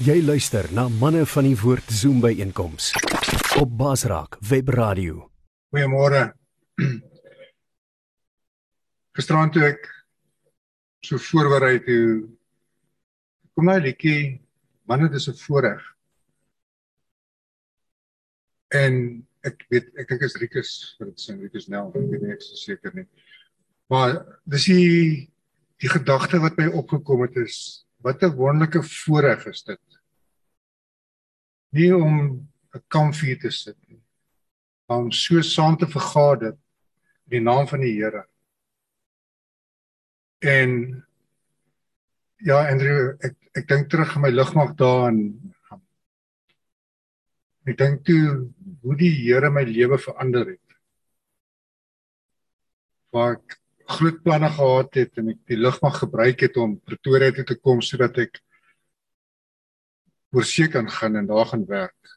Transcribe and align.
Jy 0.00 0.16
luister 0.24 0.64
na 0.72 0.88
manne 0.88 1.26
van 1.28 1.44
die 1.44 1.58
woord 1.60 1.84
Zoom 1.92 2.22
by 2.22 2.32
einkoms 2.40 2.94
op 3.60 3.68
Basraak 3.76 4.38
Webradio. 4.48 5.28
Goeiemôre. 5.74 6.32
Gisterand 9.18 9.52
toe 9.52 9.64
ek 9.74 9.82
so 11.04 11.18
voorberei 11.20 11.76
toe 11.84 12.24
kom 13.52 13.68
nou 13.68 13.76
liedjie 13.82 14.40
manne 14.88 15.12
dis 15.12 15.28
'n 15.28 15.36
voorreg. 15.36 15.82
En 18.70 19.26
ek 19.46 19.64
weet 19.72 19.90
ek 19.98 20.08
dink 20.08 20.22
is 20.22 20.36
Rikus 20.40 20.72
vir 20.98 21.10
dit 21.10 21.20
sing 21.20 21.40
Rikus 21.40 21.68
Nel 21.68 21.92
ek 21.94 22.10
weet 22.12 22.22
nie 22.22 22.34
ek 22.34 22.44
is 22.44 22.64
seker 22.64 22.94
nie. 22.94 23.06
Maar 23.90 24.20
dis 24.44 24.68
die 24.70 25.30
die 25.80 25.88
gedagte 25.88 26.38
wat 26.42 26.58
my 26.60 26.68
opgekom 26.76 27.24
het 27.24 27.36
is 27.40 27.86
wat 28.04 28.22
'n 28.22 28.36
wonderlike 28.36 28.82
voorreg 28.82 29.46
is 29.46 29.62
dit. 29.62 30.00
Nie 31.72 31.92
om 31.96 32.48
'n 32.74 32.84
kampvuur 32.88 33.40
te 33.40 33.50
sit 33.50 33.76
nie 33.88 34.00
maar 34.90 34.98
om 34.98 35.12
so 35.12 35.40
saam 35.40 35.76
te 35.78 35.86
vergader 35.86 36.56
in 37.30 37.36
die 37.36 37.40
naam 37.40 37.68
van 37.70 37.80
die 37.84 37.92
Here. 37.94 38.24
En 40.42 40.72
ja 42.42 42.64
Andrew 42.72 43.12
ek 43.22 43.36
ek 43.54 43.68
dink 43.70 43.90
terug 43.90 44.16
aan 44.16 44.24
my 44.24 44.32
ligmag 44.34 44.74
daar 44.78 45.12
in 45.12 45.22
Ek 47.68 47.76
dink 47.78 48.02
toe 48.08 48.50
hoe 48.82 48.96
die 48.96 49.12
Here 49.12 49.50
my 49.52 49.64
lewe 49.68 49.98
verander 50.00 50.54
het. 50.54 50.76
Waar 53.14 53.36
ek 53.38 53.58
groot 53.90 54.20
planne 54.22 54.50
gehad 54.54 54.94
het 55.00 55.18
en 55.18 55.32
ek 55.32 55.40
die 55.50 55.58
lugmag 55.58 55.98
gebruik 56.04 56.44
het 56.46 56.56
om 56.62 56.78
Pretoria 56.78 57.32
toe 57.34 57.46
te 57.48 57.58
kom 57.58 57.82
sodat 57.82 58.20
ek 58.22 58.38
oor 60.30 60.46
see 60.46 60.70
kan 60.70 60.86
gaan 60.90 61.18
en 61.18 61.26
daar 61.26 61.48
gaan 61.50 61.66
werk. 61.66 62.14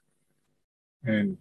En 1.01 1.33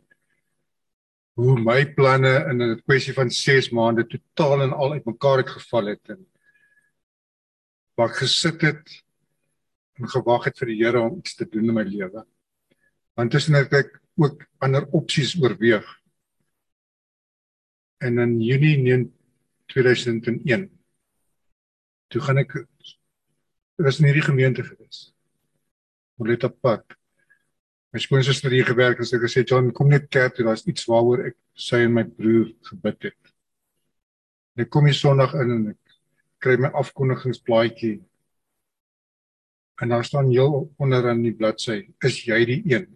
hoe 1.36 1.56
my 1.60 1.84
planne 1.96 2.32
in 2.50 2.62
'n 2.62 2.82
kwessie 2.84 3.14
van 3.14 3.30
6 3.30 3.70
maande 3.70 4.06
totaal 4.06 4.62
en 4.62 4.72
al 4.72 4.92
uitmekaar 4.92 5.38
het 5.38 5.50
geval 5.50 5.86
het 5.86 6.08
en 6.08 6.26
waar 7.96 8.08
ek 8.08 8.16
gesit 8.24 8.60
het 8.62 9.02
en 10.00 10.08
gewag 10.08 10.44
het 10.44 10.58
vir 10.58 10.66
die 10.66 10.84
Here 10.84 11.00
om 11.00 11.18
iets 11.18 11.34
te 11.34 11.44
doen 11.44 11.68
in 11.68 11.74
my 11.74 11.84
lewe. 11.84 12.24
Want 13.14 13.30
tussen 13.30 13.54
het 13.54 13.72
ek 13.72 14.01
ook 14.20 14.46
ander 14.58 14.86
opsies 14.92 15.34
oorweeg. 15.40 15.86
En 18.02 18.18
in 18.18 18.40
Junie 18.40 19.12
2001 19.66 20.70
toe 22.12 22.20
gaan 22.20 22.42
ek 22.42 22.52
was 23.82 23.98
in 23.98 24.10
hierdie 24.10 24.26
gemeente 24.26 24.64
gewees. 24.64 25.12
Moleta 26.20 26.48
Park. 26.48 26.98
My 27.92 28.00
skoonsister 28.00 28.50
het 28.50 28.60
hier 28.60 28.68
gewerk 28.68 29.00
en 29.00 29.08
sy 29.08 29.16
het 29.18 29.24
gesê 29.26 29.42
John 29.44 29.72
kom 29.76 29.90
net 29.92 30.08
kerk 30.12 30.36
toe, 30.36 30.46
daar's 30.46 30.64
iets 30.68 30.86
waaroor 30.88 31.26
ek 31.28 31.36
sy 31.58 31.82
en 31.86 31.96
my 31.96 32.04
broer 32.08 32.52
gebid 32.68 33.10
het. 33.10 33.32
En 34.54 34.64
ek 34.64 34.72
kom 34.72 34.88
hier 34.88 34.96
Sondag 34.96 35.34
in 35.40 35.52
en 35.56 35.66
ek 35.74 35.98
kry 36.42 36.56
my 36.60 36.72
afkondigingsblaadjie. 36.78 37.98
En 39.82 39.92
daar 39.92 40.04
staan 40.06 40.30
heel 40.32 40.66
onder 40.80 41.08
aan 41.10 41.22
die 41.24 41.34
bladsy, 41.36 41.82
is 42.04 42.22
jy 42.28 42.40
die 42.48 42.60
een? 42.70 42.88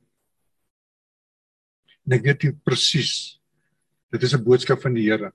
En 2.06 2.14
ek 2.14 2.22
weet 2.22 2.62
presies 2.64 3.40
dit 4.14 4.22
is 4.22 4.34
'n 4.34 4.44
boodskap 4.44 4.80
van 4.80 4.94
die 4.94 5.10
Here. 5.10 5.32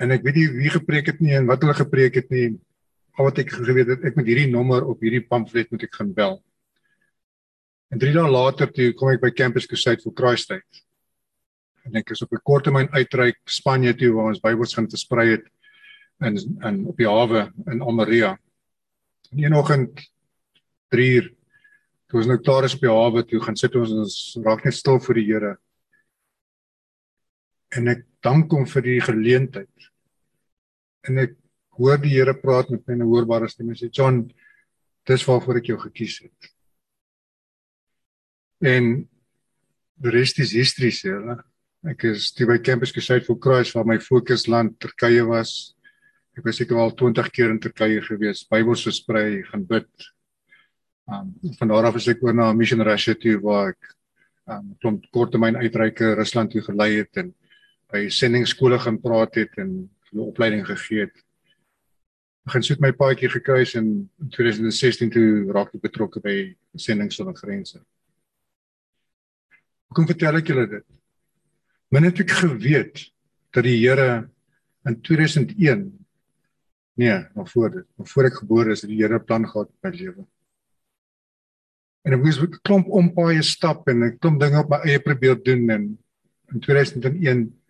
En 0.00 0.10
ek 0.10 0.22
weet 0.22 0.36
nie 0.36 0.48
wie 0.48 0.70
gepreek 0.70 1.06
het 1.06 1.20
nie 1.20 1.34
en 1.36 1.46
wat 1.46 1.60
hulle 1.62 1.74
gepreek 1.74 2.14
het 2.14 2.30
nie. 2.30 2.58
Al 3.18 3.24
wat 3.24 3.38
ek 3.38 3.50
geweet 3.50 3.88
het, 3.88 4.04
ek 4.04 4.16
met 4.16 4.26
hierdie 4.26 4.50
nommer 4.50 4.86
op 4.86 5.00
hierdie 5.00 5.26
pamflet 5.26 5.70
moet 5.70 5.82
ek 5.82 5.94
gaan 5.94 6.14
bel. 6.14 6.38
En 7.90 7.98
3 7.98 8.12
dae 8.14 8.30
later 8.30 8.70
toe 8.70 8.92
kom 8.94 9.10
ek 9.10 9.20
by 9.20 9.30
Campus 9.30 9.66
Crusade 9.66 10.00
vir 10.00 10.14
Christtyd. 10.14 10.82
En 11.84 11.96
ek 11.96 12.10
is 12.10 12.22
op 12.22 12.32
'n 12.32 12.44
korttermyn 12.44 12.88
uitreik 12.94 13.40
Spanje 13.44 13.94
toe 13.94 14.12
waar 14.14 14.30
ons 14.30 14.40
Bybels 14.40 14.74
gaan 14.74 14.88
versprei 14.88 15.30
het 15.30 15.46
in 16.20 16.36
in 16.62 16.86
op 16.86 16.96
die 16.96 17.08
hawe 17.08 17.52
in 17.66 17.82
Almeria. 17.82 18.38
En 19.32 19.44
een 19.44 19.54
oggend 19.54 20.10
3 20.88 21.10
uur 21.16 21.34
toe 22.10 22.18
ons 22.20 22.28
nou 22.30 22.38
klaar 22.42 22.66
is 22.66 22.74
die 22.74 22.90
hawe 22.90 23.22
toe 23.22 23.40
gaan 23.44 23.58
sit 23.58 23.76
ons 23.78 23.92
ons 23.94 24.14
raak 24.44 24.64
net 24.66 24.74
stil 24.74 24.98
vir 25.04 25.20
die 25.20 25.26
Here. 25.28 25.52
En 27.78 27.86
ek 27.92 28.02
dank 28.26 28.50
hom 28.50 28.66
vir 28.66 28.82
die 28.82 29.00
geleentheid. 29.04 29.90
En 31.06 31.22
ek 31.22 31.36
hoor 31.78 32.00
die 32.02 32.16
Here 32.16 32.34
praat 32.34 32.72
met 32.74 32.82
my 32.86 32.96
in 32.98 33.02
'n 33.02 33.12
hoorbare 33.12 33.48
stem 33.48 33.70
en 33.70 33.78
sê 33.78 33.88
John, 33.92 34.26
dis 35.06 35.26
waarvoor 35.26 35.58
ek 35.58 35.70
jou 35.70 35.78
gekies 35.78 36.18
het. 36.26 36.50
En 38.60 39.08
die 40.02 40.10
res 40.10 40.36
is 40.38 40.52
history 40.52 40.90
sê 40.90 41.14
hulle. 41.14 41.38
Ek 41.88 42.04
is 42.04 42.32
toe 42.32 42.46
by 42.46 42.58
Campus 42.58 42.92
Crusade 42.92 43.24
for 43.24 43.38
Christ 43.38 43.74
waar 43.74 43.86
my 43.86 43.98
fokusland 43.98 44.78
Turkye 44.80 45.24
was. 45.24 45.74
Ek 46.36 46.44
was 46.44 46.56
seker 46.56 46.76
al 46.76 46.90
20 46.90 47.30
keer 47.32 47.50
in 47.50 47.60
Turkye 47.60 48.02
gewees, 48.02 48.44
Bybels 48.44 48.84
versprei, 48.84 49.42
gaan 49.48 49.64
bid, 49.64 49.88
Um 51.10 51.34
van 51.58 51.68
daar 51.68 51.88
af 51.88 51.96
is 51.98 52.06
ek 52.08 52.22
oor 52.22 52.34
na 52.34 52.52
Mission 52.54 52.82
Russia 52.86 53.16
toe 53.18 53.34
waar 53.42 53.72
ek 53.72 53.88
um 54.54 54.68
klomp 54.82 55.06
korttermyn 55.14 55.58
uitreike 55.58 56.14
Rusland 56.14 56.52
toe 56.54 56.62
gelei 56.62 57.00
het 57.00 57.18
en 57.18 57.32
by 57.90 58.04
sendingskole 58.14 58.78
gaan 58.78 59.00
praat 59.02 59.34
het 59.40 59.58
en 59.58 59.72
hulle 60.10 60.28
opleiding 60.30 60.62
gegee 60.68 61.08
het. 61.08 61.16
Ek 62.46 62.54
gaan 62.54 62.66
soet 62.66 62.82
my 62.82 62.92
paadjie 62.94 63.30
gekruis 63.32 63.74
en 63.78 63.90
in 64.22 64.30
2016 64.36 65.10
toe 65.14 65.26
raak 65.54 65.74
ek 65.74 65.82
betrokke 65.82 66.22
by 66.22 66.36
sending 66.78 67.10
sonder 67.12 67.34
grense. 67.34 67.82
Hoe 69.90 69.98
kom 69.98 70.06
vertel 70.06 70.38
ek 70.38 70.52
julle 70.52 70.68
dit? 70.78 70.86
Min 71.90 72.06
het 72.06 72.22
ek 72.22 72.38
geweet 72.38 73.08
dat 73.50 73.66
die 73.66 73.80
Here 73.82 74.28
in 74.86 75.00
2001 75.02 75.88
nee, 77.00 77.16
nog 77.34 77.50
voor 77.50 77.70
dit, 77.70 77.86
nog 77.98 78.08
voor 78.10 78.28
ek 78.28 78.44
gebore 78.44 78.76
is, 78.76 78.86
die 78.86 79.00
Here 79.00 79.18
plan 79.18 79.48
gehad 79.48 79.70
met 79.82 79.90
my 79.90 79.98
lewe. 79.98 80.30
En 82.04 82.16
ek 82.16 82.22
moes 82.24 82.38
'n 82.40 82.60
klomp 82.64 82.88
ompaaie 82.88 83.42
stap 83.42 83.88
en 83.88 84.04
'n 84.04 84.18
klomp 84.18 84.40
dinge 84.40 84.58
op 84.58 84.70
my 84.70 84.80
eie 84.88 85.00
probeer 85.00 85.36
doen 85.42 85.70
en 85.70 85.98
in 86.52 86.60
2001 86.60 87.60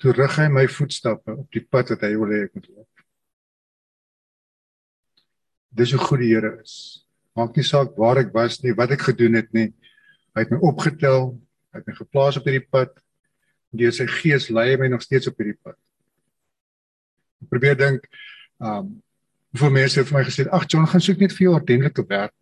toe 0.00 0.12
rig 0.12 0.36
hy 0.36 0.48
my 0.48 0.66
voetstappe 0.66 1.36
op 1.36 1.48
die 1.52 1.64
pad 1.64 1.92
wat 1.92 2.02
hy 2.06 2.14
wil 2.16 2.32
hê 2.32 2.44
ek 2.46 2.54
moet 2.56 2.68
loop. 2.68 3.04
Dis 5.76 5.92
hoe 5.92 6.00
goed 6.00 6.22
die 6.24 6.32
Here 6.32 6.56
is. 6.62 7.04
Maak 7.36 7.54
nie 7.56 7.64
saak 7.64 7.92
waar 8.00 8.18
ek 8.18 8.32
was 8.34 8.58
nie, 8.64 8.72
wat 8.74 8.90
ek 8.96 9.04
gedoen 9.10 9.38
het 9.38 9.52
nie. 9.52 9.68
Hy 10.34 10.44
het 10.44 10.50
my 10.50 10.58
opgetel, 10.66 11.36
hy 11.70 11.78
het 11.78 11.86
my 11.86 11.94
geplaas 11.94 12.40
op 12.40 12.48
hierdie 12.48 12.66
pad. 12.66 12.90
Deur 13.76 13.92
sy 13.94 14.08
gees 14.10 14.48
lei 14.50 14.72
hy 14.72 14.80
my 14.80 14.88
nog 14.90 15.04
steeds 15.04 15.30
op 15.30 15.38
hierdie 15.38 15.58
pad. 15.62 15.78
Ek 17.44 17.52
probeer 17.52 17.78
dink, 17.78 18.08
ehm, 18.58 18.80
um, 18.80 18.90
hoeveel 19.50 19.72
mense 19.74 19.98
het 19.98 20.08
vir 20.08 20.18
my 20.18 20.24
gesê, 20.24 20.46
"Ag 20.46 20.66
John, 20.68 20.86
gaan 20.86 21.00
soek 21.00 21.18
net 21.18 21.32
vir 21.32 21.44
jou 21.44 21.54
ordentlike 21.54 22.06
werk." 22.08 22.39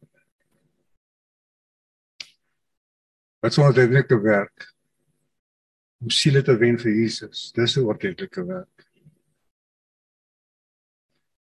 Wat 3.39 3.55
sou 3.55 3.67
ordentlike 3.67 4.19
werk? 4.23 4.67
Om 6.03 6.11
siele 6.11 6.43
te 6.43 6.57
wen 6.59 6.79
vir 6.79 6.91
Jesus. 6.91 7.53
Dis 7.55 7.77
'n 7.77 7.87
ordentlike 7.87 8.45
werk. 8.47 8.87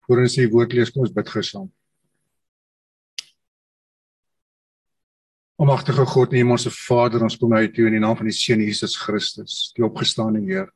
Voor 0.06 0.22
ons 0.22 0.34
die 0.34 0.48
woord 0.48 0.72
lees, 0.72 0.90
kom 0.90 1.02
ons 1.02 1.12
bid 1.12 1.28
gesaam. 1.28 1.72
Almagtige 5.58 6.06
God, 6.06 6.30
neem 6.30 6.50
ons 6.50 6.62
se 6.62 6.70
Vader, 6.70 7.22
ons 7.22 7.36
kom 7.36 7.50
na 7.50 7.60
U 7.60 7.72
toe 7.72 7.86
in 7.86 7.92
die 7.92 8.00
naam 8.00 8.16
van 8.16 8.26
die 8.26 8.32
Seun 8.32 8.60
Jesus 8.60 8.96
Christus, 8.96 9.72
die 9.74 9.84
opgestaane 9.84 10.40
Heer. 10.40 10.70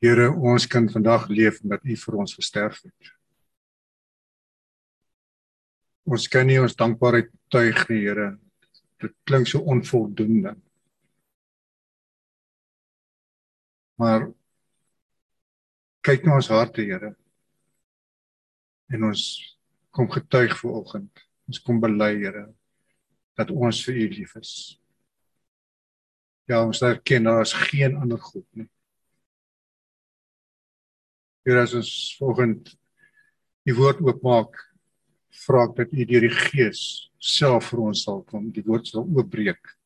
Here, 0.00 0.30
ons 0.30 0.66
kan 0.66 0.88
vandag 0.88 1.28
leef 1.28 1.62
omdat 1.62 1.84
U 1.84 1.96
vir 1.96 2.14
ons 2.14 2.34
gesterf 2.34 2.82
het. 2.82 3.19
Ons 6.10 6.26
kan 6.26 6.48
nie 6.48 6.58
ons 6.58 6.74
dankbaarheid 6.74 7.28
tuig 7.54 7.84
nie, 7.90 8.00
Here. 8.02 8.32
Dit 9.00 9.14
klink 9.28 9.46
so 9.46 9.62
onvoldoende. 9.62 10.56
Maar 14.00 14.26
kyk 16.02 16.26
na 16.26 16.40
ons 16.40 16.50
harte, 16.50 16.82
Here. 16.82 17.12
En 18.90 19.06
ons 19.06 19.22
kom 19.94 20.10
getuig 20.10 20.56
vanoggend. 20.58 21.22
Ons 21.46 21.62
kom 21.62 21.78
bely, 21.82 22.10
Here, 22.24 22.48
dat 23.38 23.52
ons 23.54 23.84
vir 23.86 24.00
U 24.02 24.08
lief 24.16 24.34
is. 24.40 24.54
Ja, 26.50 26.64
ons 26.64 26.82
erken 26.82 27.28
daar 27.28 27.44
is 27.44 27.54
geen 27.70 27.94
ander 28.00 28.18
God 28.18 28.46
nie. 28.58 28.66
Here, 31.46 31.62
as 31.62 31.76
ons 31.78 31.92
vanoggend 32.18 32.74
die 33.68 33.76
woord 33.78 34.02
oopmaak, 34.02 34.58
vra 35.44 35.64
ek 35.68 35.76
dat 35.78 35.92
U 35.94 36.06
deur 36.06 36.26
die 36.26 36.34
Gees 36.34 36.82
self 37.20 37.70
vir 37.70 37.84
ons 37.90 38.04
sal 38.06 38.22
kom, 38.28 38.48
die 38.52 38.64
woord 38.66 38.88
sal 38.90 39.04
oopbreek 39.04 39.76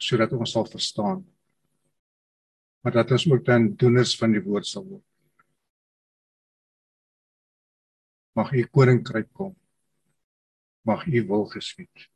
sodat 0.00 0.32
ons 0.32 0.54
sal 0.54 0.64
verstaan. 0.64 1.20
Maar 2.80 2.94
dat 2.94 3.10
ons 3.12 3.26
ook 3.28 3.44
dan 3.44 3.66
doeners 3.76 4.14
van 4.16 4.32
die 4.32 4.40
woord 4.40 4.64
sal 4.66 4.86
word. 4.86 5.04
Mag 8.38 8.54
U 8.56 8.62
koninkryk 8.72 9.28
kom. 9.36 9.52
Mag 10.88 11.04
U 11.04 11.20
wil 11.28 11.44
geskied. 11.52 12.08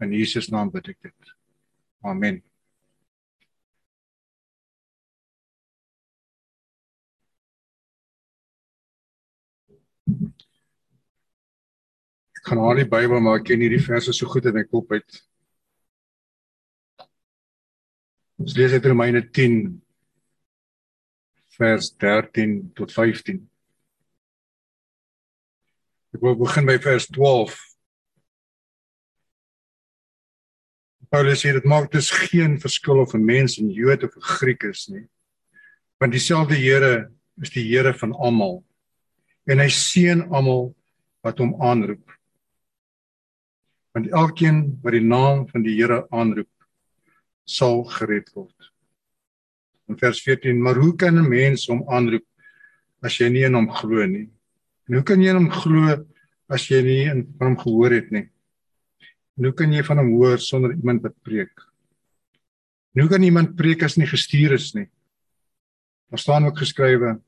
In 0.00 0.14
Jesus 0.16 0.48
naam 0.48 0.70
bid 0.72 0.88
ek 0.94 1.02
dit. 1.10 1.34
Amen. 2.06 2.40
Ek 12.38 12.44
kan 12.46 12.60
al 12.62 12.78
die 12.78 12.86
Bybel 12.86 13.18
maar 13.18 13.40
ek 13.40 13.48
ken 13.50 13.64
hierdie 13.64 13.82
verse 13.82 14.12
so 14.14 14.30
goed 14.30 14.46
in 14.46 14.54
my 14.54 14.62
kop 14.62 14.92
uit. 14.94 15.22
Ons 18.38 18.54
lees 18.54 18.76
uit 18.76 18.84
Romeine 18.86 19.24
10 19.34 19.56
vers 21.58 21.88
13 21.98 22.60
tot 22.78 22.92
15. 22.94 23.40
Ek 26.14 26.22
wil 26.22 26.38
begin 26.38 26.68
by 26.68 26.76
vers 26.84 27.08
12. 27.10 27.56
Paulus 31.10 31.42
sê 31.42 31.50
dit 31.56 31.66
maak 31.66 31.90
dus 31.90 32.12
geen 32.14 32.54
verskil 32.62 33.02
of 33.02 33.14
'n 33.14 33.24
mens 33.24 33.58
'n 33.58 33.74
Jood 33.74 34.04
of 34.04 34.14
'n 34.14 34.28
Griek 34.38 34.62
is 34.70 34.86
nie. 34.88 35.08
Want 35.98 36.12
dieselfde 36.12 36.54
Here 36.54 37.10
is 37.42 37.50
die 37.50 37.66
Here 37.66 37.94
van 37.94 38.12
almal. 38.12 38.64
En 39.46 39.58
hy 39.58 39.68
seën 39.68 40.22
almal 40.30 40.76
wat 41.24 41.38
hom 41.38 41.56
aanroep. 41.60 42.17
Want 43.98 44.12
elkeen 44.14 44.58
wat 44.84 44.94
die 44.94 45.02
naam 45.02 45.40
van 45.50 45.64
die 45.64 45.74
Here 45.74 46.04
aanroep, 46.14 46.50
sal 47.42 47.80
gered 47.96 48.28
word. 48.36 48.68
In 49.90 49.96
vers 49.98 50.20
14: 50.22 50.60
Maar 50.62 50.78
hoe 50.78 50.94
kan 50.94 51.18
'n 51.18 51.28
mens 51.28 51.66
hom 51.66 51.82
aanroep 51.90 52.26
as 53.02 53.18
jy 53.18 53.28
nie 53.28 53.42
in 53.42 53.54
hom 53.54 53.66
glo 53.70 54.06
nie? 54.06 54.30
En 54.86 54.94
hoe 54.94 55.02
kan 55.02 55.20
jy 55.20 55.30
in 55.30 55.40
hom 55.42 55.50
glo 55.50 56.06
as 56.48 56.68
jy 56.70 56.82
nie 56.82 57.10
in 57.10 57.26
hom 57.40 57.56
gehoor 57.58 57.90
het 57.90 58.10
nie? 58.10 58.30
En 59.36 59.44
hoe 59.44 59.52
kan 59.52 59.72
jy 59.72 59.82
van 59.82 59.98
hom 59.98 60.12
hoor 60.14 60.38
sonder 60.38 60.70
iemand 60.70 61.02
wat 61.02 61.22
preek? 61.22 61.58
En 62.94 63.00
hoe 63.02 63.10
kan 63.10 63.22
iemand 63.22 63.56
preek 63.56 63.82
as 63.82 63.96
nie 63.96 64.06
gestuur 64.06 64.52
is 64.52 64.74
nie? 64.74 64.86
Daar 66.10 66.18
staan 66.18 66.44
ook 66.44 66.58
geskrywe: 66.58 67.20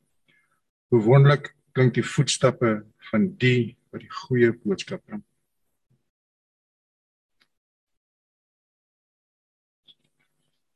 Hoe 0.90 1.02
wonderlik 1.02 1.54
klink 1.72 1.94
die 1.94 2.06
voetstappe 2.06 2.84
van 3.10 3.36
die 3.38 3.76
wat 3.90 4.00
die 4.00 4.10
goeie 4.10 4.52
boodskap 4.52 5.02
bring. 5.06 5.24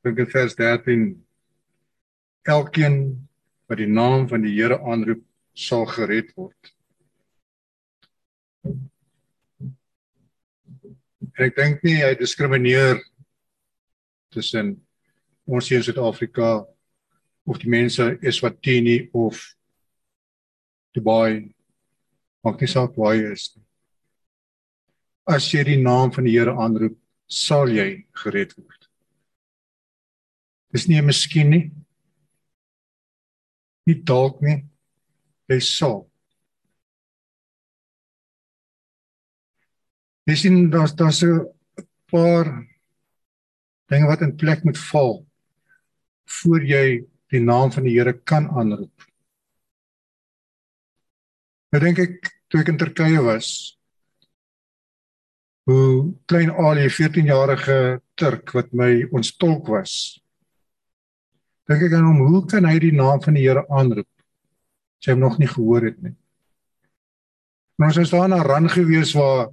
Dink 0.04 0.18
in 0.18 0.28
vers 0.28 0.54
13: 0.54 1.04
Elkeen 2.44 2.96
wat 3.66 3.80
die 3.80 3.88
naam 3.88 4.28
van 4.28 4.42
die 4.44 4.52
Here 4.52 4.76
aanroep, 4.84 5.22
sal 5.56 5.86
gered 5.88 6.28
word. 6.36 6.72
En 11.34 11.46
ek 11.48 11.56
dink 11.56 11.80
nie 11.86 11.96
hy 12.02 12.12
diskrimineer 12.20 13.00
tussen 14.34 14.76
ons 15.48 15.72
hier 15.72 15.80
in 15.80 15.88
Suid-Afrika 15.88 16.52
of 17.48 17.64
die 17.64 17.72
mense 17.72 18.12
Eswatini 18.20 19.06
of 19.16 19.40
Dubai 20.94 21.48
maak 22.44 22.60
nie 22.60 22.68
saak 22.68 22.92
waar 23.00 23.16
jy 23.16 23.32
is. 23.32 23.50
As 25.24 25.48
jy 25.48 25.64
die 25.64 25.80
naam 25.80 26.12
van 26.12 26.28
die 26.28 26.36
Here 26.36 26.52
aanroep, 26.52 27.00
sal 27.24 27.72
jy 27.72 28.04
gered 28.20 28.52
word. 28.60 28.83
Dis 30.74 30.88
nie 30.88 30.98
'n 30.98 31.06
miskien 31.06 31.50
nie. 31.50 31.70
Nie 33.86 34.02
dalk 34.02 34.40
nie. 34.42 34.64
Jy 35.48 35.60
sal. 35.60 36.10
Jy 40.26 40.36
sien 40.36 40.70
daar's 40.70 40.94
daar's 40.96 41.22
'n 41.22 41.46
paar 42.10 42.66
dinge 43.88 44.06
wat 44.08 44.22
in 44.22 44.36
plek 44.36 44.64
moet 44.64 44.78
val 44.78 45.26
voor 46.24 46.62
jy 46.64 47.04
die 47.30 47.40
naam 47.40 47.72
van 47.72 47.84
die 47.84 47.94
Here 47.98 48.12
kan 48.12 48.48
aanroep. 48.48 49.04
Nou 51.72 51.80
dink 51.82 51.98
ek 51.98 52.30
toe 52.48 52.60
ek 52.60 52.68
in 52.68 52.78
Turkye 52.78 53.22
was, 53.22 53.78
hoe 55.66 56.14
klein 56.26 56.50
Ali 56.50 56.88
14-jarige 56.88 58.00
Turk 58.14 58.52
wat 58.54 58.72
my 58.72 59.04
ons 59.12 59.36
tolk 59.36 59.66
was. 59.68 60.23
Dink 61.68 61.86
ek 61.86 61.94
aan 61.96 62.08
hom, 62.10 62.20
hoe 62.28 62.42
kan 62.48 62.66
hy 62.68 62.76
die 62.82 62.92
naam 62.92 63.22
van 63.24 63.36
die 63.38 63.46
Here 63.46 63.64
aanroep? 63.72 64.08
Sy 65.00 65.14
hom 65.14 65.22
nog 65.24 65.38
nie 65.40 65.48
gehoor 65.48 65.88
het 65.88 66.00
nie. 66.04 66.12
Maar 67.78 67.90
ons 67.90 68.00
is 68.04 68.12
daar 68.12 68.28
na 68.30 68.42
ran 68.44 68.68
gewees 68.70 69.14
waar 69.16 69.48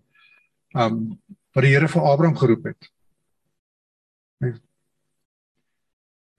um 0.76 1.00
wat 1.56 1.66
die 1.66 1.72
Here 1.72 1.88
vir 1.92 2.08
Abraham 2.08 2.36
geroep 2.40 2.68
het. 2.72 2.92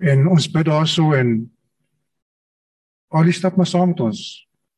En 0.02 0.26
ons 0.28 0.50
bid 0.50 0.66
daarso 0.66 1.12
en 1.16 1.34
al 3.12 3.28
die 3.28 3.36
stap 3.36 3.56
maar 3.56 3.68
saam 3.68 3.92
met 3.92 4.00
ons. 4.04 4.22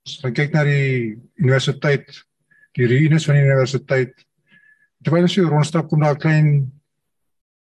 Ons 0.04 0.16
gaan 0.22 0.34
kyk 0.36 0.54
na 0.54 0.64
die 0.68 1.14
universiteit, 1.40 2.10
die 2.76 2.88
ruïnes 2.90 3.26
van 3.26 3.38
die 3.38 3.46
universiteit. 3.46 4.26
Terwyl 5.04 5.26
ons 5.26 5.36
so 5.38 5.48
rondstap 5.48 5.88
kom 5.88 6.02
daar 6.04 6.18
'n 6.18 6.24
klein 6.24 6.48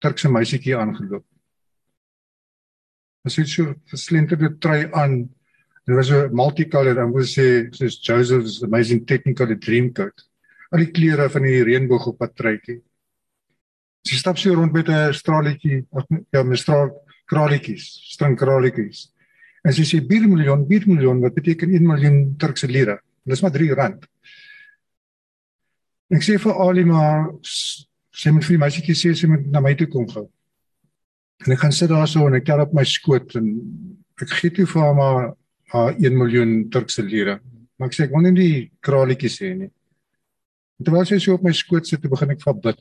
Turkse 0.03 0.29
meisietjie 0.29 0.77
aangeloop. 0.77 1.25
Sy 3.27 3.41
het 3.41 3.49
so 3.49 3.73
verslenterde 3.87 4.49
trui 4.59 4.89
aan. 4.91 5.23
Dit 5.87 5.95
was 5.95 6.07
so 6.07 6.27
multicolored 6.31 6.99
en 6.99 7.11
wou 7.11 7.23
sê 7.27 7.67
soos 7.75 7.99
Joseph's 8.03 8.61
amazing 8.63 9.05
technical 9.07 9.51
dream 9.59 9.91
coat 9.95 10.25
al 10.73 10.81
die 10.81 10.91
kleure 10.93 11.29
van 11.29 11.45
die 11.45 11.61
reënboog 11.67 12.09
op 12.09 12.19
patrytjie. 12.23 12.79
Sy 14.03 14.19
stap 14.19 14.39
so 14.41 14.53
rond 14.57 14.73
met 14.73 14.89
'n 14.89 15.13
straletjie, 15.13 15.85
ja, 16.33 16.43
met 16.43 16.59
straal 16.59 16.89
kraletjies, 17.25 17.85
string 18.13 18.37
kraletjies. 18.37 19.11
En 19.63 19.71
sy 19.71 19.83
sê 19.83 20.01
4 20.01 20.27
miljoen, 20.27 20.65
4 20.67 20.87
miljoen, 20.87 21.21
wat 21.21 21.35
beteken 21.35 21.69
1 21.69 21.87
miljoen 21.87 22.35
Turkse 22.37 22.67
lire? 22.67 22.99
Dis 23.25 23.41
maar 23.41 23.51
3 23.51 23.73
rand. 23.73 24.05
Ek 26.11 26.21
sê 26.21 26.37
vir 26.37 26.53
Ali 26.53 26.83
maar 26.83 27.29
sy 27.41 28.29
moet 28.31 28.43
vir 28.43 28.57
die 28.57 28.63
meisietjie 28.65 28.95
sê 28.95 29.15
sy 29.15 29.27
moet 29.27 29.45
na 29.47 29.59
my 29.59 29.73
toe 29.75 29.87
kom 29.87 30.07
gou. 30.07 30.29
En 31.43 31.51
ek 31.51 31.59
gaan 31.59 31.75
sit 31.75 31.91
daar 31.91 32.07
so 32.07 32.23
en 32.27 32.37
ek 32.37 32.45
kyk 32.47 32.61
op 32.63 32.75
my 32.75 32.85
skoot 32.87 33.35
en 33.39 33.47
ek 34.23 34.31
gee 34.39 34.53
toe 34.55 34.67
vir 34.69 34.81
haar 34.85 34.95
maar 34.95 35.21
haar 35.73 35.95
1 35.97 36.17
miljoen 36.17 36.51
Turkse 36.71 37.03
lire. 37.03 37.39
Maar 37.77 37.89
ek 37.89 37.95
sê 37.97 38.05
ek 38.05 38.13
wil 38.13 38.27
nie 38.27 38.35
die 38.37 38.57
kraletjies 38.85 39.39
sê 39.41 39.53
nie. 39.57 39.71
En 40.79 40.87
terwyl 40.87 41.07
sy 41.09 41.19
so 41.19 41.35
op 41.35 41.43
my 41.43 41.53
skoot 41.55 41.87
sit, 41.89 42.03
begin 42.09 42.33
ek 42.33 42.43
van 42.45 42.59
bid. 42.63 42.79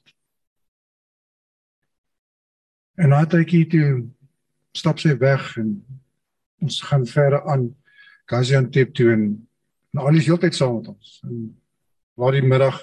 En 3.00 3.10
na 3.10 3.22
tydjie 3.26 3.64
toe 3.72 3.86
stap 4.76 5.00
sy 5.00 5.16
weg 5.20 5.42
en 5.60 5.74
ons 6.62 6.78
gaan 6.86 7.06
verder 7.08 7.42
aan 7.50 7.70
Gaziantep 8.30 8.92
toe 8.96 9.10
en, 9.12 9.24
en 9.92 10.04
al 10.04 10.20
is 10.20 10.28
heeltyd 10.28 10.54
saam 10.54 10.78
met 10.78 10.92
ons. 10.92 11.18
En 11.26 11.48
waar 12.20 12.36
die 12.36 12.44
middag 12.46 12.78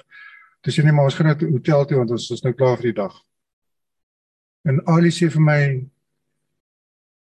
dis 0.66 0.76
nie 0.84 0.92
maar 0.92 1.08
ons 1.08 1.16
gaan 1.16 1.30
net 1.30 1.42
hotel 1.46 1.86
toe 1.88 2.02
want 2.02 2.12
ons 2.18 2.30
is 2.34 2.42
nou 2.44 2.52
klaar 2.52 2.76
vir 2.82 2.90
die 2.90 2.98
dag. 3.00 3.14
En 4.68 4.80
Ali 4.86 5.10
sê 5.14 5.30
vir 5.32 5.40
my 5.42 5.60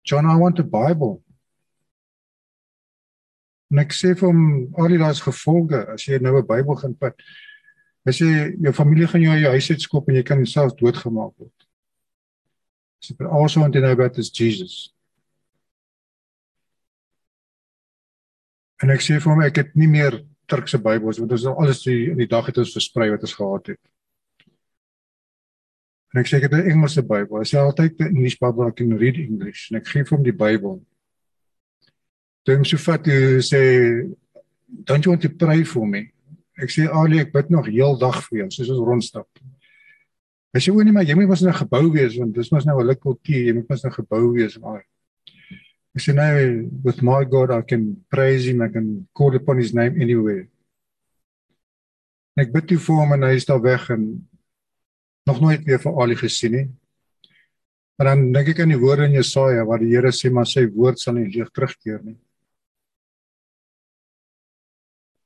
John, 0.04 0.28
I 0.28 0.36
want 0.36 0.60
a 0.60 0.64
Bible. 0.64 1.22
En 3.72 3.80
ek 3.82 3.96
sê 3.96 4.12
vir 4.14 4.28
hom 4.28 4.42
Ali 4.78 5.00
daar's 5.02 5.24
gevolge 5.24 5.80
as 5.96 6.04
jy 6.06 6.20
nou 6.20 6.36
'n 6.38 6.48
Bybel 6.48 6.76
gaan 6.76 6.96
vat. 7.00 7.16
Hy 8.06 8.12
sê 8.12 8.28
jou 8.60 8.74
familie 8.74 9.08
gaan 9.08 9.22
jou 9.22 9.32
uit 9.32 9.42
jou 9.42 9.52
huis 9.52 9.70
uitskop 9.72 10.10
en 10.10 10.16
jy 10.16 10.24
kan 10.24 10.38
jouself 10.38 10.76
doodgemaak 10.76 11.34
word. 11.40 11.68
So 13.00 13.16
but 13.18 13.28
also 13.28 13.62
want 13.62 13.74
to 13.74 13.80
know 13.80 13.92
about 13.92 14.14
this 14.14 14.30
Jesus. 14.30 14.94
En 18.84 18.90
ek 18.92 19.00
sê 19.00 19.20
vir 19.20 19.32
hom 19.32 19.42
ek 19.42 19.56
het 19.56 19.76
nie 19.76 19.88
meer 19.88 20.20
Turkse 20.46 20.78
Bybels 20.78 21.20
want 21.20 21.32
ons 21.32 21.44
het 21.48 21.58
alles 21.58 21.84
die 21.84 22.12
in 22.12 22.18
die 22.18 22.28
dag 22.28 22.46
het 22.46 22.58
ons 22.58 22.76
versprei 22.76 23.10
wat 23.10 23.22
ons 23.22 23.34
gehad 23.40 23.68
het. 23.68 23.93
En 26.14 26.22
ek 26.22 26.30
sê 26.30 26.38
ek 26.38 26.46
het 26.46 26.54
'n 26.54 26.70
Engelse 26.70 27.02
Bybel. 27.02 27.42
Hy 27.42 27.48
sê 27.50 27.58
altyd 27.58 28.00
'n 28.00 28.16
English 28.16 28.38
Bible 28.38 28.68
I 28.68 28.72
can 28.72 28.98
read 28.98 29.18
English. 29.18 29.72
En 29.72 29.78
ek 29.78 29.88
gee 29.88 30.04
vir 30.04 30.18
hom 30.18 30.24
die 30.24 30.40
Bybel. 30.46 30.86
Toe 32.44 32.56
hom 32.56 32.66
so 32.66 32.78
vat 32.78 33.06
hy 33.06 33.42
sê 33.42 33.62
don't 34.86 35.06
you 35.06 35.12
want 35.12 35.22
to 35.22 35.30
pray 35.30 35.64
for 35.64 35.88
me? 35.88 36.12
Ek 36.58 36.70
sê 36.70 36.86
Ali 36.92 37.20
ek 37.20 37.34
bid 37.34 37.50
nog 37.50 37.66
heel 37.66 37.98
dag 37.98 38.22
vir 38.30 38.44
jou 38.44 38.50
soos 38.52 38.70
ons 38.70 38.88
rondstap. 38.88 39.28
Hy 40.54 40.60
sê 40.60 40.70
o 40.70 40.84
nee 40.84 40.94
maar 40.94 41.04
jy 41.04 41.16
moet 41.16 41.28
mos 41.28 41.42
in 41.42 41.50
'n 41.50 41.62
gebou 41.66 41.92
wees 41.92 42.18
want 42.18 42.36
dis 42.36 42.52
mos 42.52 42.66
nou 42.66 42.78
'n 42.80 42.96
kultuur, 42.96 43.46
jy 43.48 43.54
moet 43.54 43.70
mos 43.70 43.84
in 43.84 43.90
'n 43.90 43.94
gebou 43.94 44.34
wees 44.34 44.60
maar. 44.60 44.86
Ek 45.96 46.02
sê 46.02 46.14
nou 46.14 46.70
with 46.84 47.02
my 47.02 47.26
God 47.26 47.50
I 47.50 47.62
can 47.62 48.06
praise 48.10 48.46
him 48.46 48.62
I 48.62 48.70
can 48.70 49.08
call 49.14 49.34
upon 49.34 49.58
his 49.58 49.74
name 49.74 50.00
anywhere. 50.00 50.48
En 52.38 52.46
ek 52.46 52.54
bid 52.54 52.68
toe 52.68 52.78
vir 52.78 52.96
hom 52.96 53.14
en 53.14 53.24
hy 53.24 53.36
is 53.36 53.46
daar 53.46 53.62
weg 53.62 53.90
en 53.90 54.28
nog 55.26 55.42
nooit 55.42 55.64
weer 55.66 55.80
vir 55.80 56.02
Ali 56.02 56.16
gesien 56.20 56.52
nie. 56.52 56.68
Maar 57.98 58.14
dan 58.14 58.32
dink 58.34 58.54
ek 58.54 58.64
aan 58.64 58.74
die 58.74 58.82
woorde 58.82 59.08
in 59.08 59.18
Jesaja 59.20 59.66
waar 59.66 59.80
die 59.80 59.92
Here 59.94 60.12
sê 60.12 60.32
maar 60.34 60.50
sy 60.50 60.66
woord 60.68 61.00
sal 61.00 61.18
nie 61.20 61.30
leeg 61.32 61.52
terugkeer 61.54 62.02
nie. 62.04 62.18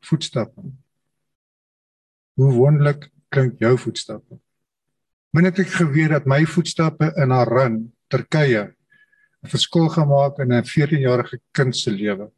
Voetstappe. 0.08 0.63
Hoe 2.38 2.51
wonderlik 2.54 3.10
klink 3.34 3.60
jou 3.63 3.74
voetstappe. 3.80 4.38
Min 5.36 5.48
het 5.50 5.60
ek 5.60 5.74
geweet 5.80 6.13
dat 6.13 6.27
my 6.30 6.44
voetstappe 6.48 7.10
in 7.22 7.34
Haran, 7.36 7.80
Turkye, 8.12 8.74
'n 9.44 9.50
verskil 9.50 9.89
gemaak 9.89 10.39
in 10.39 10.54
'n 10.54 10.63
14-jarige 10.63 11.39
kind 11.51 11.75
se 11.75 11.92
lewe. 11.92 12.32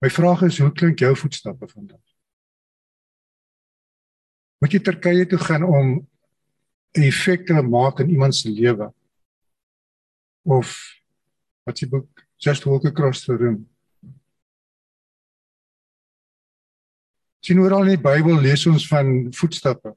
My 0.00 0.08
vraag 0.08 0.46
is 0.46 0.58
hoe 0.58 0.72
klink 0.72 0.98
jou 0.98 1.12
voetstappe 1.16 1.66
vandag? 1.68 2.00
Moet 4.60 4.72
jy 4.72 4.80
Turkye 4.84 5.26
toe 5.28 5.38
gaan 5.40 5.64
om 5.64 5.88
'n 6.96 7.04
effek 7.04 7.44
te 7.46 7.62
maak 7.62 8.00
in 8.00 8.10
iemand 8.10 8.34
se 8.34 8.48
lewe? 8.48 8.94
Of 10.42 10.68
wat 11.64 11.78
se 11.78 11.88
boek 11.88 12.24
just 12.36 12.64
walk 12.64 12.84
across 12.84 13.24
the 13.24 13.36
room? 13.36 13.68
Sien 17.40 17.60
oral 17.60 17.82
in 17.82 17.96
die 17.96 18.02
Bybel 18.08 18.40
lees 18.40 18.66
ons 18.66 18.88
van 18.88 19.32
voetstappe. 19.32 19.96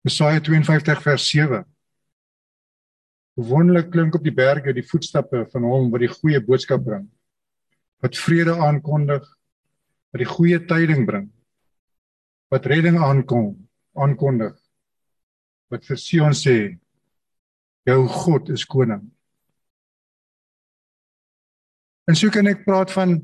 Jesaja 0.00 0.40
52 0.40 1.02
vers 1.02 1.28
7. 1.28 1.64
Wonderlik 3.34 3.90
klink 3.90 4.14
op 4.14 4.24
die 4.24 4.34
berge 4.34 4.72
die 4.72 4.88
voetstappe 4.88 5.46
van 5.52 5.62
hom 5.62 5.90
wat 5.90 6.00
die 6.00 6.14
goeie 6.14 6.40
boodskap 6.40 6.84
bring 6.84 7.08
wat 8.00 8.18
vrede 8.18 8.56
aankondig, 8.56 9.24
wat 10.10 10.22
die 10.22 10.28
goeie 10.28 10.58
tyding 10.66 11.06
bring, 11.06 11.28
wat 12.50 12.66
redding 12.66 12.98
aankom, 12.98 13.52
aankondig, 13.94 14.54
wat 15.70 15.84
vir 15.86 16.00
Sion 16.00 16.34
sê 16.34 16.56
jou 17.86 18.00
God 18.08 18.50
is 18.50 18.64
koning. 18.68 19.04
En 22.08 22.16
so 22.18 22.32
kan 22.32 22.48
ek 22.50 22.64
praat 22.64 22.90
van 22.90 23.20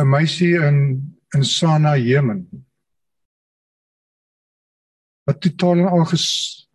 'n 0.00 0.08
meisie 0.08 0.56
in 0.56 0.78
in 1.34 1.44
Sana, 1.44 1.96
Jemen. 1.96 2.66
Wat 5.24 5.40
totaal 5.40 5.78
en 5.80 5.88
al 5.88 6.04
ges, 6.04 6.68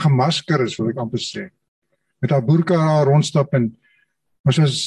gemasker 0.00 0.64
is, 0.64 0.78
wil 0.78 0.88
ek 0.88 1.00
amper 1.02 1.20
sê. 1.20 1.50
Met 2.22 2.30
haar 2.30 2.44
boerka 2.44 2.78
haar 2.78 3.06
rondstap 3.06 3.52
en 3.54 3.68
ons 4.48 4.58
is 4.58 4.78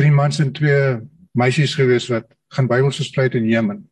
drie 0.00 0.12
mans 0.12 0.40
en 0.40 0.52
twee 0.56 0.82
meisies 1.36 1.74
gewees 1.76 2.08
wat 2.12 2.30
gaan 2.54 2.68
Bybels 2.70 2.98
versprei 3.00 3.28
in 3.36 3.48
Jemen. 3.50 3.82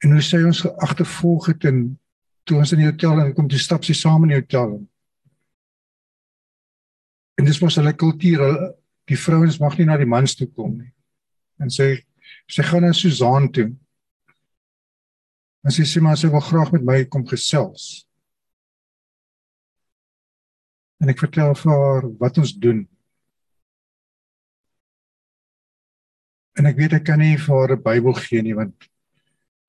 En 0.00 0.14
hulle 0.14 0.24
sê 0.24 0.40
ons 0.46 0.62
agtervolg 0.86 1.50
het 1.50 1.66
en 1.68 1.82
toe 2.48 2.60
ons 2.62 2.72
in 2.72 2.84
die 2.84 2.88
hotel 2.88 3.20
en 3.20 3.34
kom 3.36 3.50
die 3.50 3.60
stap 3.60 3.84
sy 3.84 3.96
saam 3.98 4.24
in 4.24 4.32
die 4.32 4.38
hotel. 4.38 4.78
En 7.40 7.48
dis 7.48 7.60
mos 7.60 7.76
hulle 7.80 7.92
kultuur, 7.96 8.46
die 9.10 9.18
vrouens 9.18 9.58
mag 9.60 9.76
nie 9.76 9.88
na 9.88 9.98
die 10.00 10.08
mans 10.08 10.36
toe 10.38 10.48
kom 10.48 10.76
nie. 10.78 10.92
En 11.60 11.72
sê 11.74 11.92
sy 12.50 12.64
gaan 12.64 12.86
na 12.86 12.94
Susan 12.96 13.50
toe. 13.52 13.68
En 15.66 15.74
sy 15.74 15.84
sê 15.88 16.00
maar 16.00 16.16
sy 16.20 16.30
wil 16.32 16.44
graag 16.44 16.72
met 16.76 16.86
my 16.86 17.02
kom 17.10 17.26
gesels 17.28 18.06
en 21.00 21.12
ek 21.12 21.22
vertel 21.22 21.54
vir 21.56 21.72
haar 21.72 22.08
wat 22.20 22.38
ons 22.42 22.52
doen. 22.64 22.82
En 26.60 26.68
ek 26.68 26.76
weet 26.76 26.98
ek 26.98 27.06
kan 27.08 27.20
nie 27.22 27.38
vir 27.40 27.56
haar 27.56 27.72
'n 27.76 27.82
Bybel 27.82 28.14
gee 28.20 28.42
nie 28.42 28.56
want 28.56 28.90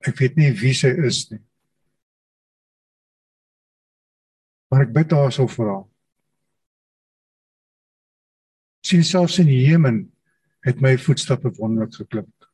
ek 0.06 0.18
weet 0.18 0.36
nie 0.36 0.50
wie 0.52 0.74
sy 0.74 0.92
is 1.08 1.30
nie. 1.30 1.40
Maar 4.70 4.82
ek 4.88 4.92
bid 4.92 5.12
haar 5.12 5.32
so 5.32 5.46
vir 5.48 5.68
haar. 5.68 5.88
Sien 8.84 9.04
selfs 9.04 9.38
in 9.38 9.48
Jemen 9.48 10.12
het 10.66 10.80
my 10.80 10.96
voetstappe 10.98 11.50
wonderlik 11.58 11.94
geklink. 11.94 12.48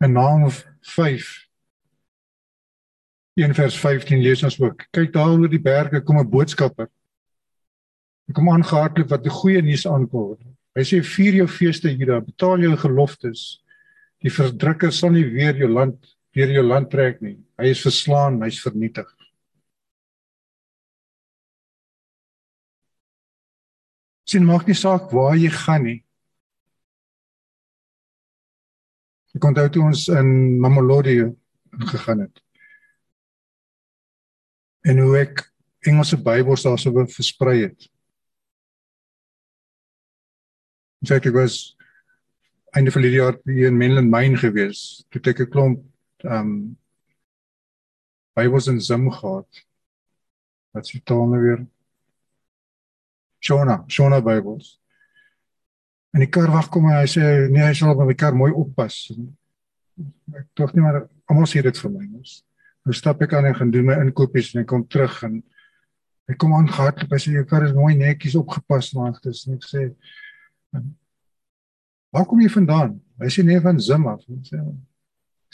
En 0.00 0.12
naam 0.12 0.50
5 0.80 1.48
1 3.34 3.54
vers 3.54 3.76
15 3.80 4.20
lees 4.22 4.42
ons 4.46 4.56
ook. 4.62 4.86
Kyk 4.94 5.12
daar 5.14 5.32
onder 5.34 5.50
die 5.50 5.62
berge 5.62 6.00
kom 6.02 6.18
'n 6.18 6.30
boodskapper. 6.30 6.88
Hy 8.28 8.32
kom 8.32 8.48
aangehardloop 8.48 9.10
wat 9.10 9.24
die 9.24 9.30
goeie 9.30 9.62
nuus 9.62 9.86
aankondig. 9.86 10.46
Hy 10.74 10.82
sê 10.82 11.02
vier 11.02 11.34
jou 11.34 11.46
feeste 11.46 11.90
Juda, 11.90 12.20
betaal 12.20 12.58
jou 12.60 12.76
geloftes. 12.76 13.60
Die 14.22 14.30
verdrukker 14.30 14.92
sal 14.92 15.10
nie 15.10 15.24
weer 15.24 15.56
jou 15.56 15.68
land 15.68 16.16
deur 16.32 16.50
jou 16.50 16.62
land 16.62 16.90
trek 16.90 17.20
nie. 17.22 17.38
Hy 17.58 17.66
is 17.66 17.82
verslaan, 17.82 18.42
hy's 18.42 18.62
vernietig. 18.62 19.06
Sien 24.26 24.44
maak 24.44 24.66
nie 24.66 24.74
saak 24.74 25.12
waar 25.12 25.36
jy 25.36 25.50
gaan 25.50 25.84
nie. 25.84 26.04
Ek 29.34 29.44
onthou 29.44 29.68
toe 29.68 29.82
ons 29.82 30.08
in 30.08 30.58
Mamelodi 30.60 31.34
gegaan 31.90 32.20
het 32.20 32.44
en 34.84 35.00
hoe 35.00 35.16
ek 35.18 35.42
Engelse 35.84 36.16
Bybels 36.20 36.64
daarso 36.64 36.92
versprei 37.12 37.58
het. 37.66 37.90
In 41.04 41.08
feite 41.08 41.32
was 41.32 41.76
einde 42.72 42.90
van 42.90 43.02
die 43.04 43.10
jaar 43.10 43.36
hier 43.44 43.66
in 43.66 43.76
Menland 43.76 44.10
Mine 44.10 44.36
gewees. 44.40 45.04
Toe 45.08 45.20
het 45.20 45.34
ek 45.34 45.40
'n 45.46 45.50
klomp 45.50 45.84
ehm 46.24 46.40
um, 46.40 46.78
Bybels 48.34 48.66
in 48.66 48.80
Zim 48.80 49.10
gehad. 49.10 49.66
Wat 50.72 50.86
se 50.86 51.02
taal 51.02 51.26
nou 51.26 51.40
weer? 51.40 51.66
Shona, 53.38 53.84
Shona 53.86 54.20
Bybels. 54.20 54.80
En 56.10 56.20
die 56.20 56.28
kar 56.28 56.50
wag 56.50 56.68
kom 56.68 56.88
en 56.90 56.98
hy 56.98 57.06
sê 57.06 57.22
nee, 57.50 57.62
hy 57.62 57.74
sal 57.74 57.92
op 57.92 58.02
my 58.06 58.14
kar 58.14 58.34
mooi 58.34 58.52
oppas. 58.52 59.12
Ek 60.34 60.48
tog 60.54 60.74
nie 60.74 60.82
maar 60.82 61.08
almal 61.30 61.46
sê 61.46 61.62
dit 61.62 61.78
vir 61.78 61.90
my 61.90 62.06
mos. 62.06 62.42
Nou 62.84 62.94
stap 62.96 63.22
ek 63.24 63.32
aan 63.32 63.48
en 63.48 63.56
gaan 63.56 63.70
doen 63.72 63.86
my 63.88 63.96
inkopies 64.04 64.52
en 64.52 64.62
ek 64.62 64.68
kom 64.68 64.82
terug 64.92 65.16
en 65.24 65.38
ek 66.28 66.36
kom 66.40 66.52
aan 66.56 66.68
gehardloop. 66.68 67.14
Hy 67.16 67.20
sê 67.22 67.32
jou 67.32 67.44
kar 67.48 67.64
is 67.64 67.72
mooi 67.76 67.94
netjies 67.96 68.36
opgepas 68.36 68.90
maar 68.96 69.14
dit 69.16 69.30
is 69.32 69.44
net 69.48 69.64
sê 69.68 69.88
Waar 72.14 72.26
kom 72.30 72.38
jy 72.42 72.50
vandaan? 72.52 72.98
Hy 73.18 73.28
sê 73.32 73.42
nee 73.42 73.60
van 73.62 73.80
Zim 73.82 74.04
af. 74.06 74.20
Ek 74.30 74.50
sê 74.50 74.60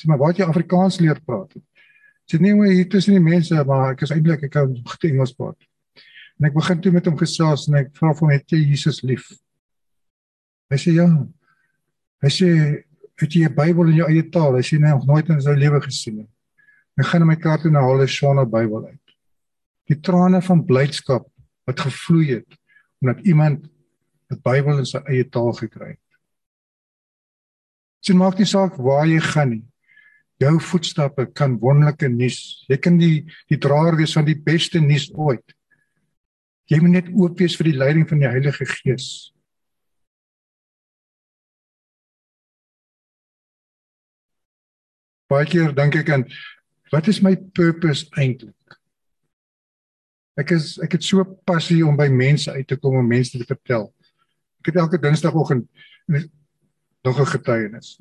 sê 0.00 0.08
maar 0.10 0.18
waar 0.20 0.34
jy 0.36 0.48
Afrikaans 0.48 0.98
leer 1.00 1.20
praat. 1.24 1.54
Sê 2.28 2.40
nee 2.40 2.56
maar 2.56 2.72
hier 2.72 2.88
tussen 2.90 3.14
die 3.16 3.22
mense 3.22 3.62
maar 3.68 3.94
ek 3.94 4.04
is 4.06 4.14
eintlik 4.16 4.48
ek 4.48 4.54
kan 4.58 4.74
goed 4.74 5.06
Engels 5.08 5.32
praat. 5.36 5.56
En 6.40 6.48
ek 6.48 6.56
begin 6.56 6.82
toe 6.82 6.92
met 6.92 7.06
hom 7.06 7.18
gesels 7.20 7.68
en 7.68 7.78
ek 7.84 7.94
vra 8.00 8.12
hom 8.16 8.34
het 8.34 8.52
jy 8.52 8.60
Jesus 8.72 9.00
lief? 9.06 9.28
Hy 10.72 10.78
sê 10.82 10.96
ja. 10.98 11.06
Hy 12.24 12.30
sê 12.34 12.50
het 13.20 13.32
jy 13.36 13.46
'n 13.46 13.54
Bybel 13.54 13.92
in 13.92 14.02
jou 14.02 14.08
eie 14.08 14.26
taal? 14.34 14.56
Hy 14.56 14.64
sê 14.64 14.80
nee, 14.80 14.90
nog 14.90 15.06
nooit 15.06 15.28
in 15.28 15.40
sy 15.40 15.54
lewe 15.54 15.80
gesien 15.86 16.16
nie. 16.24 16.28
Ek 17.00 17.08
gaan 17.08 17.24
my 17.24 17.36
kaart 17.40 17.64
en 17.64 17.78
haal 17.80 18.02
'n 18.02 18.12
Shona 18.12 18.44
Bybel 18.44 18.84
uit. 18.92 19.14
Die 19.88 20.00
trane 20.00 20.42
van 20.42 20.66
blydskap 20.66 21.24
wat 21.66 21.80
gevloei 21.80 22.26
het 22.36 22.58
omdat 23.00 23.24
iemand 23.24 23.64
'n 24.30 24.40
Bybel 24.44 24.78
in 24.78 24.86
sy 24.86 25.00
eie 25.08 25.24
taal 25.24 25.52
gekry 25.52 25.96
het. 25.96 26.08
Dit 28.04 28.16
maak 28.16 28.38
nie 28.38 28.46
saak 28.46 28.76
waar 28.76 29.06
jy 29.06 29.20
gaan 29.20 29.50
nie. 29.50 29.64
Jou 30.40 30.60
voetstappe 30.60 31.26
kan 31.32 31.58
wonderlike 31.58 32.08
nuus. 32.08 32.64
Jy 32.68 32.76
kan 32.76 32.98
die 32.98 33.24
die 33.48 33.58
draer 33.58 33.96
wees 33.96 34.12
van 34.12 34.24
die 34.24 34.36
beste 34.36 34.80
nuus 34.80 35.10
ooit. 35.14 35.54
Jy 36.66 36.80
moet 36.80 36.90
net 36.90 37.08
oop 37.12 37.38
wees 37.38 37.56
vir 37.56 37.64
die 37.64 37.78
leiding 37.78 38.08
van 38.08 38.18
die 38.18 38.28
Heilige 38.28 38.64
Gees. 38.64 39.32
Baie 45.28 45.46
keer 45.46 45.72
dink 45.74 45.94
ek 45.94 46.10
aan 46.10 46.24
wat 46.90 47.08
is 47.08 47.22
my 47.22 47.36
purpose 47.54 48.06
eintlik? 48.18 48.54
Ek 50.38 50.52
is 50.56 50.76
ek 50.82 50.96
het 50.96 51.04
so 51.04 51.24
passie 51.46 51.82
om 51.86 51.98
by 51.98 52.08
mense 52.12 52.50
uit 52.52 52.66
te 52.68 52.78
kom 52.80 52.98
om 53.00 53.08
mense 53.08 53.38
te 53.38 53.46
vertel. 53.46 53.88
Ek 54.60 54.72
het 54.72 54.80
elke 54.82 55.00
Dinsdagoggend 55.00 55.68
nog 57.04 57.20
'n 57.20 57.32
getuienis. 57.32 57.98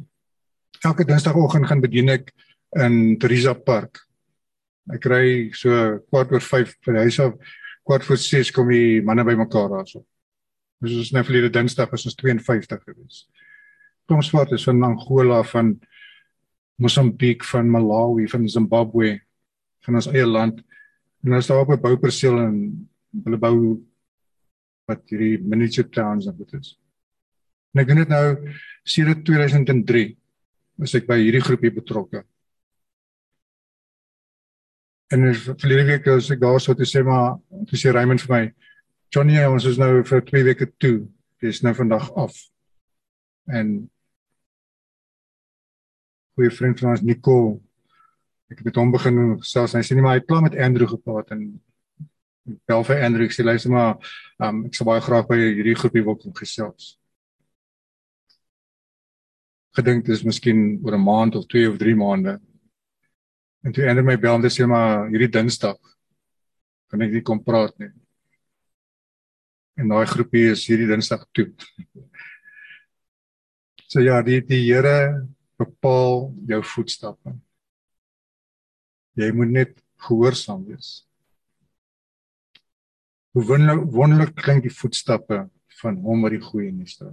Elke 0.83 1.05
Dinsdagoggend 1.05 1.67
gaan 1.67 1.81
bedien 1.81 2.09
ek 2.09 2.33
in 2.75 3.17
Teresa 3.19 3.53
Park. 3.53 3.99
Ek 4.93 5.05
ry 5.05 5.51
so 5.53 5.99
kwart 6.09 6.31
oor 6.31 6.41
5 6.41 6.75
van 6.85 6.95
huis 6.95 7.19
af, 7.19 7.33
kwart 7.83 8.05
voor 8.05 8.17
6 8.17 8.51
kom 8.51 8.69
die 8.69 9.01
manne 9.01 9.23
bymekaar 9.23 9.69
daarso. 9.69 10.05
Dis 10.81 10.95
ons 10.95 11.11
nou 11.11 11.23
verlede 11.23 11.49
Dinsdag 11.49 11.91
was 11.91 12.05
ons 12.05 12.15
52 12.15 12.83
gewees. 12.83 13.27
Komsvaart 14.07 14.51
is 14.51 14.63
van 14.63 14.83
Angola 14.83 15.43
van 15.43 15.79
Mosambiek 16.79 17.43
van 17.43 17.69
Malawi 17.69 18.27
van 18.31 18.47
Zimbabwe 18.49 19.17
van 19.85 19.99
ons 19.99 20.09
eie 20.11 20.25
land 20.27 20.61
en 21.25 21.35
ons 21.35 21.47
daar 21.47 21.63
op 21.65 21.73
'n 21.75 21.81
bouperseel 21.81 22.39
en 22.39 22.55
hulle 23.23 23.37
bou 23.37 23.55
wat 24.87 25.03
hierdie 25.09 25.37
miniature 25.43 25.89
towns 25.89 26.27
en 26.27 26.37
dit 26.37 26.53
is. 26.53 26.77
En 27.73 27.81
ek 27.81 27.87
doen 27.87 28.01
dit 28.01 28.09
nou 28.09 28.25
sedert 28.83 29.25
2003 29.25 30.17
was 30.79 30.95
ek 30.95 31.07
by 31.07 31.19
hierdie 31.19 31.43
groepie 31.43 31.73
betrokke. 31.75 32.23
En 35.11 35.23
is 35.29 35.43
verlede 35.43 35.85
week 35.85 36.07
as 36.07 36.31
ek 36.31 36.39
daar 36.39 36.59
so 36.59 36.73
te 36.73 36.85
sê 36.85 37.03
maar 37.03 37.37
te 37.67 37.77
sê 37.77 37.91
Raymond 37.91 38.21
vir 38.21 38.35
my 38.35 38.43
Johnny 39.09 39.39
ons 39.45 39.65
is 39.65 39.77
nou 39.81 40.03
vir 40.05 40.21
2 40.21 40.43
weke 40.43 40.67
toe. 40.77 41.07
Dis 41.41 41.63
nou 41.65 41.73
vandag 41.73 42.11
af. 42.13 42.35
En 43.49 43.89
goeie 46.39 46.55
vriend 46.55 46.79
van 46.79 46.93
ons 46.93 47.01
Nico. 47.03 47.59
Ek 48.49 48.61
het 48.61 48.69
met 48.69 48.77
hom 48.79 48.93
begin 48.93 49.17
selfs 49.43 49.75
hy 49.75 49.81
sê 49.83 49.95
nie 49.95 50.03
maar 50.05 50.15
hy 50.15 50.21
het 50.21 50.29
klaar 50.29 50.45
met 50.45 50.55
Andrew 50.55 50.87
gepraat 50.87 51.33
en 51.35 51.41
bel 52.69 52.85
vir 52.87 53.01
Andrew 53.03 53.27
sê 53.35 53.43
luister 53.43 53.73
maar 53.73 53.97
um, 54.39 54.63
ek 54.69 54.77
sou 54.77 54.87
baie 54.87 55.03
graag 55.03 55.27
by 55.27 55.35
hierdie 55.41 55.75
groepie 55.77 56.05
wil 56.05 56.15
kom 56.17 56.31
gesels. 56.37 56.93
Gedink 59.75 60.07
dis 60.07 60.23
miskien 60.23 60.79
oor 60.79 60.95
'n 60.95 61.03
maand 61.03 61.35
of 61.35 61.45
2 61.51 61.73
of 61.73 61.77
3 61.77 61.95
maande. 61.99 62.39
En 63.67 63.75
toe 63.75 63.83
Andrew 63.89 64.07
my 64.07 64.15
bel 64.15 64.39
en 64.39 64.49
sê 64.49 64.65
maar 64.65 65.09
hierdie 65.11 65.33
Dinsdag 65.35 65.77
kan 66.89 67.01
ek 67.01 67.11
nie 67.11 67.21
kom 67.21 67.43
praat 67.43 67.75
nie. 67.83 67.91
En 69.75 69.91
daai 69.91 70.07
groepie 70.07 70.51
is 70.55 70.63
hierdie 70.71 70.87
Dinsdag 70.87 71.27
toe. 71.33 71.51
So 73.89 73.99
ja, 74.05 74.21
die 74.21 74.37
die 74.45 74.67
Here 74.69 75.25
bepaal 75.59 76.29
jou 76.47 76.61
voetstappe. 76.73 77.35
Jy 79.19 79.29
moet 79.35 79.51
net 79.51 79.79
gehoorsaam 80.07 80.63
wees. 80.69 81.03
Hoe 83.35 83.43
wonderlik, 83.45 83.89
wonderlik 83.93 84.35
klink 84.39 84.63
die 84.65 84.73
voetstappe 84.73 85.43
van 85.81 85.99
hom 86.03 86.23
wat 86.25 86.35
die 86.35 86.43
goeie 86.43 86.71
nuus 86.71 86.95
dra. 86.99 87.11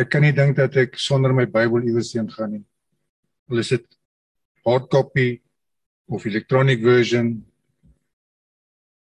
Ek 0.00 0.08
kan 0.10 0.24
nie 0.24 0.32
dink 0.34 0.56
dat 0.56 0.76
ek 0.80 0.96
sonder 0.98 1.34
my 1.36 1.44
Bybel 1.46 1.84
iewers 1.84 2.14
heen 2.16 2.30
gaan 2.32 2.56
nie. 2.56 2.64
Al 3.52 3.60
is 3.60 3.74
dit 3.74 3.84
hard 4.64 4.88
copy 4.90 5.42
of 6.08 6.24
electronic 6.26 6.80
version. 6.82 7.34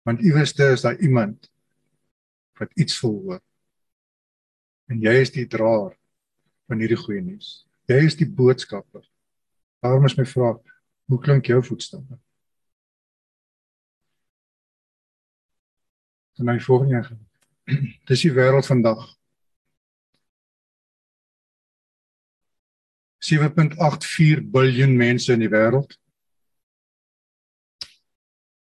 Want 0.05 0.25
iewers 0.27 0.53
is 0.67 0.83
daar 0.83 0.99
iemand 0.99 1.47
wat 2.59 2.75
iets 2.75 2.99
wil 3.01 3.17
hoor 3.23 3.41
en 4.91 5.03
jy 5.05 5.15
is 5.23 5.31
die 5.35 5.47
draer 5.51 5.95
van 6.71 6.83
hierdie 6.83 6.99
goeie 6.99 7.23
nuus. 7.23 7.63
Jy 7.91 8.01
is 8.07 8.19
die 8.19 8.27
boodskapper. 8.27 9.05
Daarom 9.83 10.07
is 10.07 10.17
my 10.19 10.27
vraag, 10.27 10.59
hoe 11.11 11.19
klink 11.23 11.49
jou 11.51 11.61
voetstappe? 11.65 12.19
Dan 16.39 16.47
my 16.47 16.59
volgende 16.61 17.01
een. 17.01 17.25
Dis 18.09 18.27
die 18.27 18.35
wêreld 18.35 18.67
vandag. 18.67 19.03
7.84 23.31 24.47
miljard 24.51 24.97
mense 24.97 25.33
in 25.33 25.43
die 25.45 25.51
wêreld. 25.53 25.93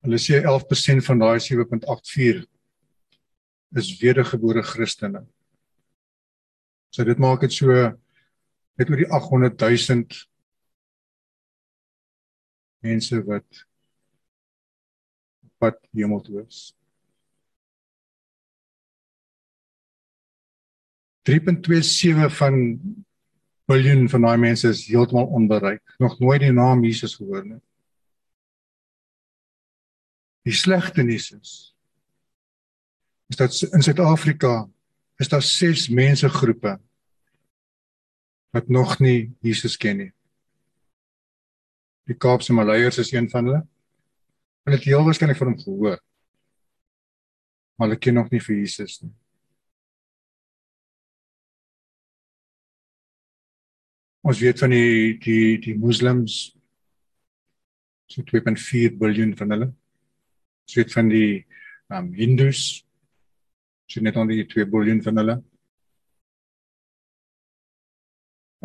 Hulle 0.04 0.20
sê 0.22 0.44
11% 0.44 1.08
van 1.08 1.24
daai 1.24 1.40
7.84 1.42 2.44
is 3.80 3.90
wedergebore 4.02 4.62
Christene. 4.64 5.24
So 6.94 7.02
dit 7.04 7.18
maak 7.18 7.42
dit 7.42 7.54
so 7.54 7.74
net 7.74 8.90
oor 8.90 9.00
die 9.02 9.10
800 9.10 9.58
000 9.66 10.22
mense 12.86 13.20
wat 13.26 13.66
wat 15.64 15.80
hemel 15.96 16.22
toe 16.22 16.44
is. 16.44 16.74
3.27 21.30 22.36
van 22.36 22.58
miljoen 23.72 24.10
van 24.12 24.26
daai 24.28 24.38
mense 24.38 24.68
is 24.68 24.86
heeltemal 24.92 25.32
onbereik. 25.40 25.96
Nog 26.04 26.20
nooit 26.20 26.44
die 26.44 26.52
naam 26.52 26.84
Jesus 26.84 27.16
gehoor 27.16 27.46
nie. 27.48 27.62
Die 30.44 30.54
slegte 30.54 31.02
nuus 31.02 31.32
is 31.32 31.54
is 33.32 33.40
dat 33.40 33.56
in 33.74 33.82
Suid-Afrika 33.82 34.68
is 35.24 35.32
daar 35.32 35.46
ses 35.46 35.88
mensegroepe 35.90 36.78
wat 38.54 38.68
nog 38.70 39.00
nie 39.00 39.34
Jesus 39.42 39.78
ken 39.78 39.98
nie. 39.98 40.12
Die 42.06 42.18
Kaapse 42.20 42.54
Maleiers 42.54 43.00
is 43.02 43.12
een 43.14 43.30
van 43.32 43.48
hulle. 43.48 43.62
Hulle 44.64 44.78
het 44.78 44.86
heel 44.86 45.04
waarskynlik 45.06 45.40
van 45.40 45.54
hom 45.54 45.60
gehoor. 45.60 46.00
Maar 47.76 47.88
hulle 47.88 48.00
ken 48.00 48.20
nog 48.20 48.30
nie 48.32 48.42
vir 48.44 48.60
Jesus 48.60 49.00
nie. 49.02 49.14
Ons 54.24 54.40
weet 54.40 54.60
van 54.60 54.72
die 54.72 55.18
die 55.24 55.58
die 55.64 55.76
moslems 55.80 56.54
so 58.08 58.24
2.4 58.30 59.00
miljard 59.00 59.40
van 59.40 59.56
hulle. 59.56 59.72
Ons 60.68 60.78
weet 60.80 60.94
van 60.96 61.10
die 61.12 61.32
ehm 61.90 62.06
um, 62.06 62.14
hindus 62.16 62.84
So 63.94 64.02
net 64.02 64.16
onder 64.18 64.34
die 64.34 64.48
2 64.50 64.66
miljard 64.74 65.04
van 65.06 65.20
hulle. 65.22 65.36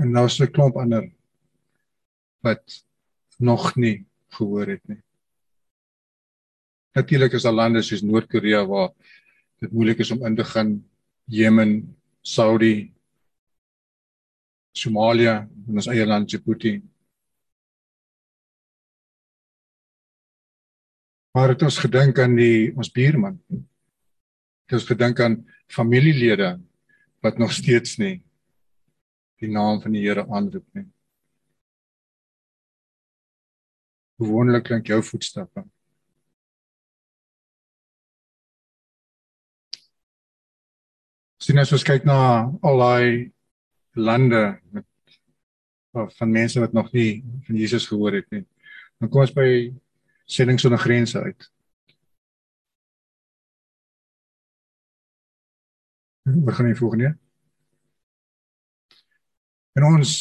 En 0.01 0.15
nou 0.15 0.25
is 0.25 0.39
'n 0.41 0.53
klomp 0.57 0.77
ander 0.81 1.11
wat 2.41 2.85
nog 3.37 3.77
nie 3.77 4.07
gehoor 4.39 4.67
het 4.67 4.89
nie. 4.89 5.03
Natuurlik 6.95 7.33
is 7.33 7.43
daar 7.43 7.53
lande 7.53 7.83
soos 7.83 8.03
Noord-Korea 8.03 8.65
waar 8.67 8.91
dit 9.61 9.73
moeilik 9.73 9.99
is 9.99 10.11
om 10.11 10.25
in 10.25 10.37
te 10.37 10.45
gaan, 10.45 10.85
Jemen, 11.25 11.97
Saudi, 12.23 12.93
Somalia, 14.73 15.49
ons 15.69 15.87
eie 15.87 16.07
land 16.07 16.29
Djibouti. 16.29 16.83
Maar 21.35 21.49
het 21.49 21.63
ons 21.63 21.79
gedink 21.79 22.19
aan 22.19 22.37
die 22.37 22.73
ons 22.77 22.91
buurman, 22.91 23.43
Het 24.69 24.77
ons 24.77 24.89
gedink 24.91 25.21
aan 25.25 25.39
familielede 25.73 26.59
wat 27.25 27.39
nog 27.41 27.53
steeds 27.57 27.97
nie 27.97 28.19
die 29.41 29.49
naam 29.49 29.81
van 29.81 29.95
die 29.97 30.03
Here 30.05 30.27
aanroep 30.29 30.67
nie. 30.77 30.85
Hoe 34.19 34.29
wonderlik 34.29 34.67
klink 34.69 34.91
jou 34.91 34.99
voetstappe. 35.01 35.65
Sien 41.41 41.65
as 41.65 41.73
ons 41.73 41.87
kyk 41.87 42.05
na 42.05 42.21
al 42.61 42.85
daai 42.85 43.33
lande 43.97 44.43
met 44.69 44.85
van 46.19 46.31
mense 46.31 46.61
wat 46.61 46.77
nog 46.77 46.93
nie 46.93 47.23
van 47.47 47.57
Jesus 47.57 47.89
gehoor 47.89 48.21
het 48.21 48.29
nie. 48.35 48.45
Dan 49.01 49.09
kom 49.09 49.25
ons 49.25 49.33
by 49.33 49.71
sending 50.29 50.61
sonder 50.61 50.83
grense 50.83 51.17
uit. 51.25 51.49
Wat 56.35 56.55
gaan 56.55 56.67
jy 56.67 56.75
volgende? 56.77 57.17
En 59.73 59.85
ons 59.85 60.13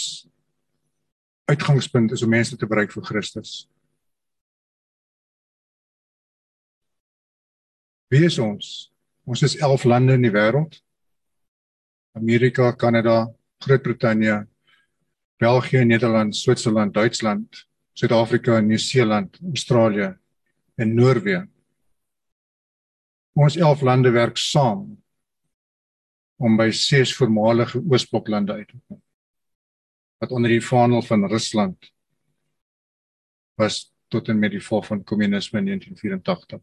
uitgangspunt 1.46 2.12
is 2.12 2.24
om 2.24 2.30
mense 2.30 2.58
te 2.58 2.68
bereik 2.68 2.92
vir 2.92 3.04
Christus. 3.04 3.66
Wie 8.08 8.24
is 8.24 8.38
ons? 8.40 8.92
Ons 9.28 9.44
is 9.44 9.58
11 9.60 9.84
lande 9.84 10.16
in 10.16 10.24
die 10.24 10.32
wêreld. 10.32 10.78
Amerika, 12.16 12.72
Kanada, 12.72 13.26
Groot-Brittanje, 13.66 14.46
België, 15.38 15.84
Nederland, 15.86 16.36
Switserland, 16.36 16.94
Duitsland, 16.94 17.68
Suid-Afrika, 17.94 18.62
Nieu-Seeland, 18.62 19.40
Australië 19.50 20.14
en 20.76 20.96
Noorwe. 20.96 21.42
Ons 23.38 23.58
11 23.60 23.82
lande 23.82 24.12
werk 24.16 24.38
saam 24.38 24.96
om 26.38 26.58
by 26.58 26.70
ses 26.72 27.16
voormalige 27.18 27.82
Oosbloklande 27.90 28.54
uit 28.54 28.68
te 28.68 28.80
kom 28.88 29.02
wat 30.18 30.32
onder 30.32 30.50
die 30.50 30.66
vaandel 30.66 31.02
van 31.02 31.28
Rusland 31.30 31.94
was 33.54 33.94
tot 34.08 34.28
en 34.28 34.40
met 34.40 34.52
die 34.52 34.64
val 34.64 34.82
van 34.84 35.04
kommunisme 35.04 35.60
in 35.60 35.66
1984. 35.66 36.62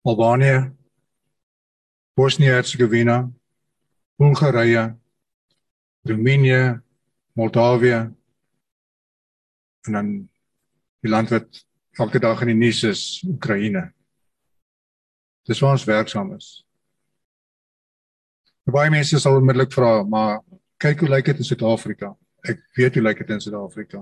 Albanië, 0.00 0.72
Bosnië-Herzegovina, 2.14 3.30
Hongarye, 4.16 4.96
Roemenië, 6.02 6.80
Moldawië 7.32 8.14
en 9.86 9.92
dan 9.92 10.30
die 11.00 11.10
land 11.10 11.28
wat 11.28 11.66
elke 11.90 12.18
dag 12.18 12.40
in 12.40 12.46
die 12.46 12.56
nuus 12.56 12.82
is, 12.82 13.22
Oekraïne. 13.28 13.92
Dis 15.46 15.60
waar 15.60 15.76
ons 15.76 15.84
werksaam 15.84 16.34
is. 16.34 16.65
Baie 18.66 18.90
mense 18.90 19.18
sal 19.22 19.36
onmiddellik 19.38 19.70
vra, 19.70 20.00
maar 20.02 20.40
kyk 20.82 21.04
hoe 21.04 21.10
lyk 21.12 21.28
dit 21.28 21.38
in 21.38 21.46
Suid-Afrika? 21.46 22.10
Ek 22.50 22.64
weet 22.74 22.96
hoe 22.98 23.02
lyk 23.04 23.20
dit 23.22 23.28
in 23.30 23.42
Suid-Afrika. 23.42 24.00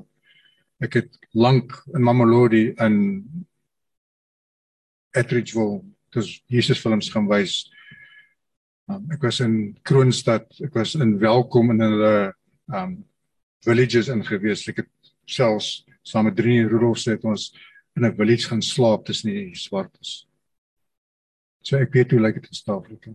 Ek 0.81 0.97
het 1.03 1.19
lank 1.37 1.75
in 1.93 2.05
Mamelodi 2.05 2.63
in 2.81 2.97
Etridgeville, 5.15 5.83
dis 6.17 6.31
Jesus 6.49 6.81
films 6.81 7.11
gaan 7.13 7.29
wys. 7.29 7.59
Um, 8.89 9.05
ek 9.13 9.23
was 9.25 9.43
in 9.45 9.75
Kroonstad, 9.85 10.49
ek 10.65 10.73
was 10.77 10.95
in 10.97 11.19
Welkom 11.21 11.75
in 11.75 11.85
hulle 11.85 12.15
um 12.73 12.97
villages 13.65 14.09
ingewees. 14.13 14.65
Ek 14.73 14.81
het 14.81 15.13
selfs 15.29 15.83
saam 16.05 16.31
met 16.31 16.37
drie 16.41 16.63
Rudolf 16.65 17.03
se 17.03 17.19
het 17.19 17.25
ons 17.29 17.51
in 17.97 18.05
'n 18.05 18.17
village 18.17 18.49
gaan 18.49 18.63
slaap 18.63 19.05
tussen 19.05 19.31
die 19.31 19.55
swartes. 19.55 20.25
So 21.63 21.77
ek 21.77 21.93
weet 21.93 22.11
hoe 22.13 22.21
lyk 22.21 22.41
dit 22.41 22.49
in 22.49 22.57
Suid-Afrika. 22.57 23.13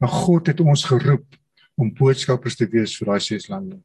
Maar 0.00 0.08
God 0.08 0.46
het 0.48 0.60
ons 0.60 0.84
geroep 0.88 1.36
om 1.80 1.92
boodskappers 1.94 2.56
te 2.56 2.68
wees 2.72 2.96
vir 2.98 3.12
daai 3.12 3.20
ses 3.24 3.48
lande. 3.52 3.80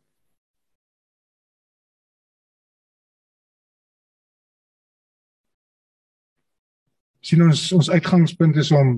sien 7.25 7.41
ons 7.41 7.61
ons 7.73 7.89
uitgangspunt 7.89 8.57
is 8.61 8.69
om 8.75 8.97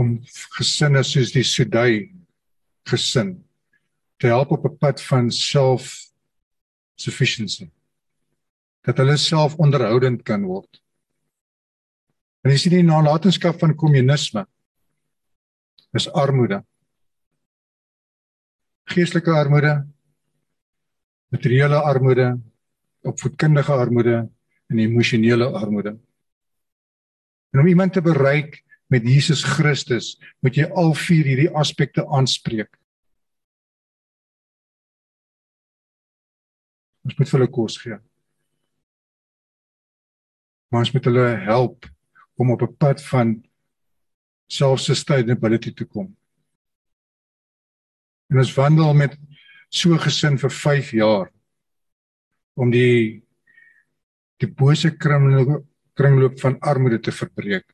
om 0.00 0.16
gesinne 0.56 1.02
soos 1.06 1.30
die 1.34 1.46
Sudai 1.46 2.10
gesin 2.90 3.34
te 4.18 4.30
help 4.30 4.54
op 4.56 4.66
'n 4.66 4.78
pad 4.82 5.02
van 5.10 5.30
self 5.30 6.10
sufficiency 6.98 7.70
dat 8.86 8.98
hulle 8.98 9.16
self 9.16 9.54
onderhoudend 9.56 10.22
kan 10.22 10.44
word. 10.44 10.82
En 12.40 12.52
jy 12.52 12.58
sien 12.60 12.76
die 12.78 12.86
nalatenskap 12.86 13.58
van 13.60 13.76
kommunisme 13.76 14.46
is 15.96 16.06
armoede. 16.16 16.62
Geestelike 18.90 19.34
armoede, 19.34 19.74
materiële 21.34 21.82
armoede, 21.84 22.30
opvoedkundige 23.06 23.72
armoede 23.72 24.16
en 24.70 24.78
emosionele 24.78 25.50
armoede. 25.60 25.98
En 27.50 27.60
om 27.60 27.66
iemand 27.66 27.92
te 27.92 28.02
bereik 28.02 28.62
met 28.86 29.06
Jesus 29.06 29.44
Christus, 29.44 30.16
moet 30.40 30.56
jy 30.56 30.66
al 30.70 30.94
vier 30.94 31.26
hierdie 31.26 31.50
aspekte 31.54 32.06
aanspreek. 32.06 32.70
Ons 37.06 37.16
moet 37.18 37.30
hulle 37.34 37.48
kos 37.50 37.78
gee. 37.82 37.98
Maar 40.70 40.86
ons 40.86 40.92
moet 40.94 41.08
hulle 41.10 41.30
help 41.46 41.88
om 42.40 42.50
op 42.54 42.62
'n 42.62 42.76
pad 42.76 43.02
van 43.12 43.36
self-sustainability 44.48 45.72
te 45.72 45.84
kom. 45.84 46.16
En 48.30 48.38
ons 48.38 48.54
wandel 48.54 48.94
met 48.94 49.18
so 49.68 49.98
gesin 49.98 50.38
vir 50.38 50.50
5 50.50 50.90
jaar 50.90 51.30
om 52.54 52.70
die 52.70 53.22
die 54.40 54.48
bose 54.48 54.90
kringloop 54.96 55.66
kringloop 55.94 56.40
van 56.40 56.56
armoede 56.60 56.98
te 56.98 57.12
verbreek. 57.12 57.66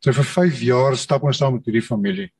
So 0.00 0.12
vir 0.12 0.24
5 0.24 0.60
jaar 0.60 0.96
stap 0.96 1.22
ons 1.22 1.38
saam 1.38 1.58
met 1.58 1.66
hierdie 1.68 1.84
familie. 1.84 2.30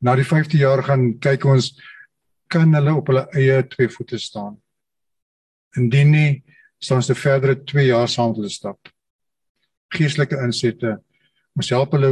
Na 0.00 0.14
die 0.14 0.26
5de 0.28 0.60
jaar 0.60 0.82
gaan 0.84 1.18
kyk 1.18 1.44
ons 1.48 1.72
kan 2.52 2.74
hulle 2.74 2.94
op 2.94 3.06
hulle 3.10 3.24
eie 3.32 3.62
twee 3.68 3.88
voete 3.88 4.18
staan. 4.18 4.60
Indien 5.76 6.10
nie 6.12 6.55
staan 6.82 7.00
ons 7.00 7.08
te 7.10 7.16
verdere 7.16 7.56
2 7.64 7.86
jaar 7.88 8.08
saam 8.08 8.34
hulle 8.36 8.50
stap. 8.52 8.90
Geestelike 9.94 10.38
insette 10.44 10.96
ons 11.56 11.70
help 11.72 11.94
hulle 11.96 12.10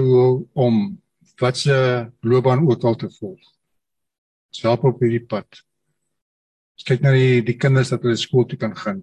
om 0.55 0.85
wat 1.42 1.59
se 1.59 1.77
loopbaan 2.24 2.64
ook 2.68 2.85
al 2.85 2.96
te 2.96 3.11
volg. 3.18 3.40
Ons 4.55 4.62
help 4.62 4.85
op 4.88 5.03
hierdie 5.03 5.24
pad. 5.27 5.61
Ons 6.79 6.87
kyk 6.88 7.03
na 7.05 7.12
die 7.14 7.42
die 7.44 7.57
kinders 7.59 7.90
dat 7.92 8.03
hulle 8.07 8.16
skool 8.18 8.46
toe 8.48 8.59
kan 8.59 8.74
gaan. 8.79 9.03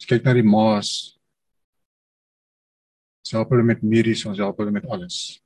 Ons 0.00 0.08
kyk 0.10 0.26
na 0.26 0.34
die 0.36 0.46
ma's. 0.46 1.16
Ons 3.24 3.36
help 3.36 3.52
hulle 3.54 3.66
met 3.66 3.82
medies, 3.86 4.24
ons 4.26 4.40
help 4.42 4.58
hulle 4.60 4.74
met 4.74 4.86
alles. 4.90 5.38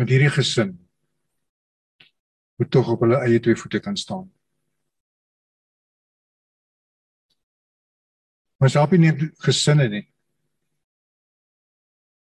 Met 0.00 0.10
hierdie 0.10 0.32
gesin 0.34 0.74
moet 2.58 2.70
tog 2.70 2.88
op 2.92 3.02
hulle 3.02 3.18
eie 3.26 3.40
twee 3.42 3.58
voete 3.58 3.80
kan 3.82 3.96
staan. 3.98 4.28
Ons 8.64 8.76
help 8.78 8.94
nie 8.96 9.12
gesinne 9.44 9.88
nie. 9.92 10.04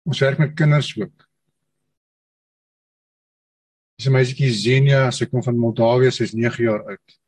Ons 0.06 0.20
werk 0.22 0.38
met 0.38 0.54
kinders 0.56 0.92
ook. 0.96 1.24
Dis 3.98 4.06
'n 4.06 4.14
meisietjie 4.14 4.52
Zenia, 4.54 5.10
sy 5.10 5.26
kom 5.26 5.42
van 5.42 5.58
Moldawië, 5.58 6.12
sy's 6.12 6.32
9 6.32 6.62
jaar 6.62 6.84
oud. 6.86 7.18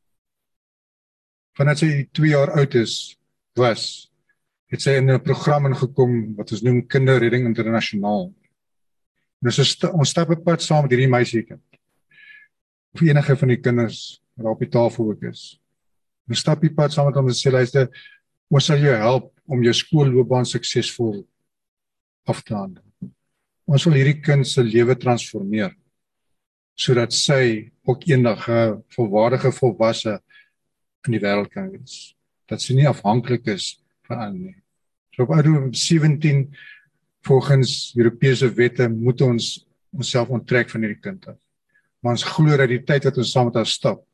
Vandat 1.58 1.78
sy 1.78 2.06
2 2.12 2.30
jaar 2.30 2.50
oud 2.54 2.74
is, 2.74 3.16
was 3.56 4.10
het 4.70 4.80
sy 4.80 4.90
in 4.98 5.10
'n 5.10 5.20
program 5.20 5.66
ingekom 5.66 6.36
wat 6.36 6.52
ons 6.52 6.62
noem 6.62 6.86
Kinderredding 6.86 7.46
Internasionaal. 7.46 8.32
'n 9.42 9.50
st 9.50 9.84
ons 9.84 10.08
stap 10.08 10.30
op 10.30 10.44
pad 10.44 10.62
saam 10.62 10.82
met 10.82 10.92
hierdie 10.92 11.10
meisietjie. 11.10 11.58
Of 12.94 13.00
enige 13.00 13.36
van 13.36 13.48
die 13.48 13.60
kinders 13.60 14.22
wat 14.36 14.52
op 14.52 14.58
die 14.60 14.68
tafel 14.68 15.10
ook 15.10 15.22
is. 15.22 15.58
Ons 16.28 16.38
stap 16.38 16.60
die 16.60 16.74
pad 16.74 16.92
saam 16.92 17.06
met 17.06 17.16
hom 17.16 17.26
en 17.26 17.34
sê 17.34 17.50
luister, 17.50 17.88
ons 18.50 18.66
sal 18.66 18.82
jou 18.82 18.94
help 18.98 19.30
om 19.50 19.62
jou 19.62 19.74
skoolloopbaan 19.74 20.48
suksesvol 20.48 21.20
af 22.30 22.42
te 22.46 22.54
handel. 22.54 22.84
Ons 23.70 23.86
wil 23.86 23.98
hierdie 24.00 24.18
kind 24.22 24.46
se 24.46 24.64
lewe 24.66 24.96
transformeer 24.98 25.74
sodat 26.80 27.12
sy 27.12 27.70
ook 27.84 28.06
eendag 28.08 28.48
'n 28.48 28.82
volwaardige 28.96 29.52
volwasse 29.52 30.20
in 31.06 31.12
die 31.12 31.20
wêreld 31.20 31.50
kan 31.52 31.70
wees. 31.70 32.16
Dat 32.48 32.60
sy 32.60 32.74
nie 32.74 32.88
afhanklik 32.88 33.46
is 33.46 33.82
van 34.08 34.18
ander 34.18 34.40
nie. 34.40 34.62
So 35.14 35.22
op 35.22 35.30
ouderdom 35.30 35.74
17 35.74 36.56
volgens 37.26 37.92
Europese 37.96 38.48
wette 38.54 38.88
moet 38.88 39.20
ons 39.20 39.66
onsself 39.92 40.28
onttrek 40.28 40.70
van 40.70 40.80
hierdie 40.80 41.02
kind 41.02 41.28
af. 41.28 41.38
Maar 42.00 42.12
ons 42.12 42.24
glo 42.24 42.56
dat 42.56 42.68
die 42.68 42.82
tyd 42.82 43.04
wat 43.04 43.18
ons 43.18 43.32
saam 43.32 43.50
met 43.50 43.54
haar 43.54 43.66
stap 43.66 44.06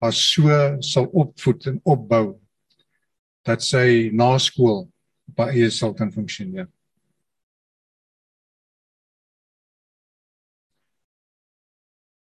as 0.00 0.18
so 0.32 0.48
sal 0.80 1.08
opvoed 1.12 1.66
en 1.66 1.80
opbou 1.84 2.38
dat 3.48 3.64
sy 3.64 4.10
na 4.12 4.34
skool 4.38 4.86
haar 5.38 5.52
eie 5.54 5.70
sal 5.70 5.94
kan 5.94 6.10
funksioneer. 6.12 6.68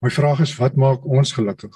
My 0.05 0.11
vraag 0.13 0.43
is 0.45 0.55
wat 0.61 0.77
maak 0.79 1.07
ons 1.09 1.33
gelukkig? 1.35 1.73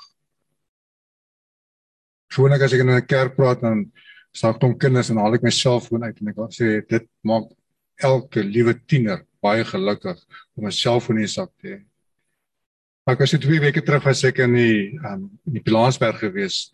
Gewoonlik 2.31 2.63
as 2.63 2.75
ek 2.77 2.85
in 2.85 2.91
'n 2.91 3.07
kerk 3.07 3.35
praat 3.37 3.61
dan 3.63 3.91
staan 4.33 4.55
ek 4.55 4.63
om 4.63 4.79
kinders 4.79 5.11
en 5.11 5.19
haal 5.19 5.35
ek 5.35 5.43
my 5.43 5.51
selfoon 5.51 6.05
uit 6.05 6.21
en 6.21 6.29
ek 6.29 6.37
sê 6.55 6.87
dit 6.87 7.07
maak 7.25 7.51
elke 7.99 8.43
liewe 8.43 8.75
tiener 8.87 9.25
baie 9.43 9.65
gelukkig 9.65 10.19
om 10.55 10.67
'n 10.67 10.73
selfoon 10.73 11.17
in 11.17 11.27
die 11.27 11.35
sak 11.35 11.51
te 11.59 11.67
hê. 11.69 11.79
Maar 13.07 13.15
ek 13.15 13.21
was 13.21 13.31
so 13.31 13.39
2 13.39 13.61
weke 13.61 13.83
terug 13.83 14.05
was 14.05 14.25
ek 14.25 14.39
in 14.39 14.55
die 14.55 14.99
um, 15.05 15.31
in 15.47 15.53
die 15.55 15.65
Pilansberg 15.65 16.21
gewees 16.21 16.73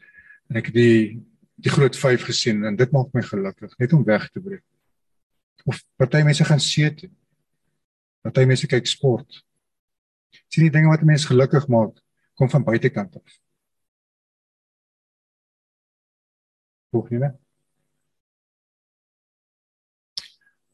en 0.50 0.56
ek 0.56 0.66
het 0.66 0.74
die 0.74 1.22
die 1.56 1.72
groot 1.72 1.96
5 1.96 2.26
gesien 2.28 2.64
en 2.68 2.76
dit 2.76 2.90
maak 2.92 3.12
my 3.16 3.22
gelukkig 3.24 3.76
net 3.80 3.92
om 3.96 4.04
weg 4.04 4.28
te 4.30 4.40
breek. 4.40 4.64
Of 5.64 5.82
party 5.96 6.22
mense 6.22 6.44
gaan 6.44 6.60
see 6.60 6.92
toe. 6.94 7.10
Party 8.22 8.44
mense 8.48 8.68
kyk 8.70 8.86
sport 8.86 9.42
sien 10.48 10.66
die 10.66 10.72
dinge 10.72 10.90
wat 10.92 11.04
mense 11.06 11.28
gelukkig 11.28 11.66
maak 11.72 11.96
kom 12.36 12.50
van 12.52 12.64
buitekant 12.64 13.16
af. 13.16 13.34
Hoor 16.92 17.10
jy 17.12 17.20
net? 17.20 17.36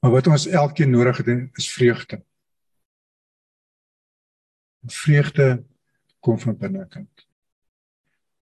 Maar 0.03 0.17
wat 0.17 0.31
ons 0.31 0.49
elkeen 0.51 0.91
nodig 0.91 1.21
het 1.23 1.29
is 1.61 1.69
vreugde. 1.71 2.19
Vreugde 4.91 5.47
kom 6.21 6.39
van 6.43 6.59
binnekant. 6.59 7.27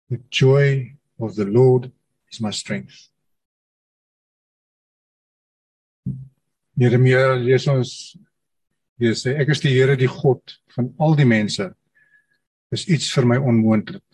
The 0.08 0.20
joy 0.30 0.96
of 1.16 1.34
the 1.34 1.46
Lord 1.46 1.90
is 2.32 2.40
my 2.40 2.50
strength. 2.50 3.08
Jeremia 6.78 7.34
lees 7.34 7.66
ons 7.70 7.92
jy 9.02 9.14
sê 9.18 9.34
ek 9.42 9.50
is 9.54 9.62
die 9.62 9.72
Here 9.74 9.96
die 9.98 10.10
God 10.10 10.58
van 10.74 10.92
al 11.02 11.16
die 11.18 11.26
mense. 11.26 11.70
Is 12.74 12.84
iets 12.90 13.08
vir 13.14 13.26
my 13.26 13.38
onmoontlik. 13.40 14.04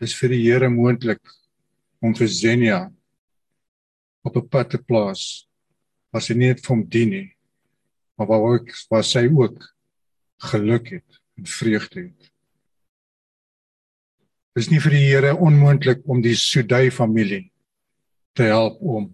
Dis 0.00 0.14
vir 0.16 0.32
die 0.32 0.42
Here 0.46 0.70
moontlik 0.72 1.20
om 2.00 2.14
vir 2.16 2.30
Zenia 2.32 2.80
op 4.24 4.36
'n 4.36 4.48
pad 4.48 4.70
te 4.70 4.78
plaas 4.78 5.46
wat 6.12 6.22
sy 6.22 6.34
nie 6.34 6.48
net 6.48 6.60
vir 6.60 6.74
hom 6.74 6.84
dien 6.88 7.10
nie, 7.10 7.28
maar 8.16 8.28
waar 8.28 8.44
ook 8.54 8.72
waar 8.90 9.04
sy 9.04 9.28
ook 9.28 9.60
geluk 10.50 10.88
het 10.96 11.20
en 11.36 11.46
vreugde 11.46 12.00
het. 12.08 12.29
Dis 14.58 14.66
nie 14.70 14.80
vir 14.82 14.96
die 14.96 15.04
Here 15.04 15.36
onmoontlik 15.38 16.02
om 16.10 16.22
die 16.22 16.34
Sudai 16.34 16.90
familie 16.90 17.44
te 18.34 18.48
help 18.50 18.80
om 18.82 19.06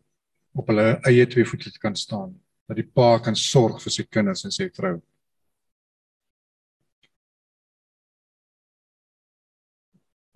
op 0.56 0.70
hulle 0.72 0.94
eie 1.08 1.26
twee 1.28 1.44
voete 1.44 1.72
te 1.72 1.80
kan 1.80 1.96
staan, 1.96 2.32
dat 2.68 2.78
die 2.80 2.86
pa 2.88 3.18
kan 3.20 3.36
sorg 3.36 3.82
vir 3.82 3.92
sy 3.92 4.06
kinders 4.08 4.46
en 4.48 4.54
sy 4.54 4.70
vrou. 4.72 4.96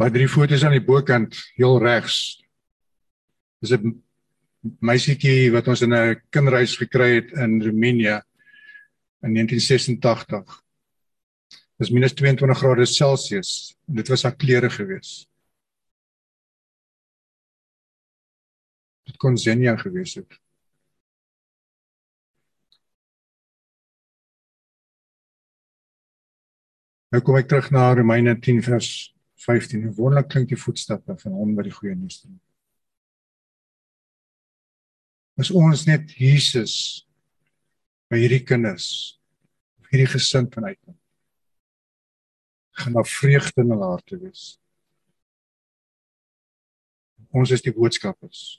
By 0.00 0.08
drie 0.12 0.28
foto's 0.32 0.64
aan 0.64 0.76
die 0.76 0.84
bokant, 0.84 1.36
heel 1.56 1.80
regs, 1.80 2.40
is 3.64 3.72
'n 3.72 3.96
meisietjie 4.80 5.52
wat 5.52 5.68
ons 5.68 5.82
in 5.82 5.92
'n 5.92 6.20
kinderhuis 6.30 6.76
gekry 6.76 7.14
het 7.16 7.32
in 7.32 7.60
Roemenië 7.62 8.20
in 9.24 9.32
1986. 9.32 10.62
Dis 11.80 11.90
minus 11.90 12.12
22 12.14 12.58
grade 12.60 12.86
Celsius 12.86 13.50
dit 13.88 14.08
was 14.12 14.22
haar 14.26 14.36
klere 14.36 14.70
gewees. 14.70 15.24
Dit 19.08 19.16
kon 19.16 19.38
Zenia 19.38 19.76
gewees 19.80 20.14
het. 20.20 20.36
Nou 27.10 27.22
kom 27.26 27.40
ek 27.40 27.48
terug 27.50 27.72
na 27.74 27.88
Romeine 27.96 28.36
10 28.38 28.60
vers 28.62 28.92
15. 29.46 29.88
Wonderlik 29.96 30.30
klink 30.30 30.52
die 30.52 30.60
voetstappe 30.60 31.16
van 31.24 31.34
hom 31.34 31.56
wat 31.56 31.66
die 31.66 31.74
goeie 31.74 31.96
nuus 31.96 32.20
bring 32.22 32.38
is 35.40 35.50
ons 35.56 35.86
net 35.88 36.12
Jesus 36.20 36.74
by 38.12 38.20
hierdie 38.20 38.44
kinders 38.44 38.88
of 39.80 39.88
hierdie 39.92 40.10
gesin 40.10 40.48
vanuit 40.52 40.78
hom 40.84 40.99
gaan 42.80 42.96
daar 42.96 43.06
vreugde 43.06 43.62
in 43.62 43.70
hulle 43.74 43.92
harte 43.92 44.18
wees. 44.18 44.56
Ons 47.30 47.52
is 47.54 47.62
die 47.62 47.74
boodskappers. 47.74 48.58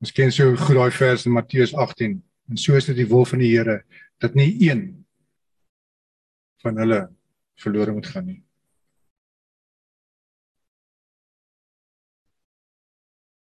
Ons 0.00 0.12
ken 0.12 0.32
so 0.32 0.54
goed 0.60 0.76
daai 0.78 0.92
vers 0.92 1.26
in 1.26 1.34
Matteus 1.34 1.74
18 1.74 2.16
en 2.50 2.60
so 2.60 2.76
is 2.78 2.88
dit 2.88 2.96
die 3.00 3.08
wil 3.10 3.24
van 3.28 3.42
die 3.42 3.52
Here 3.52 3.80
dat 4.22 4.36
nie 4.38 4.50
een 4.64 4.82
van 6.64 6.78
hulle 6.80 7.00
verlore 7.60 7.94
moet 7.96 8.08
gaan 8.12 8.26
nie. 8.26 8.42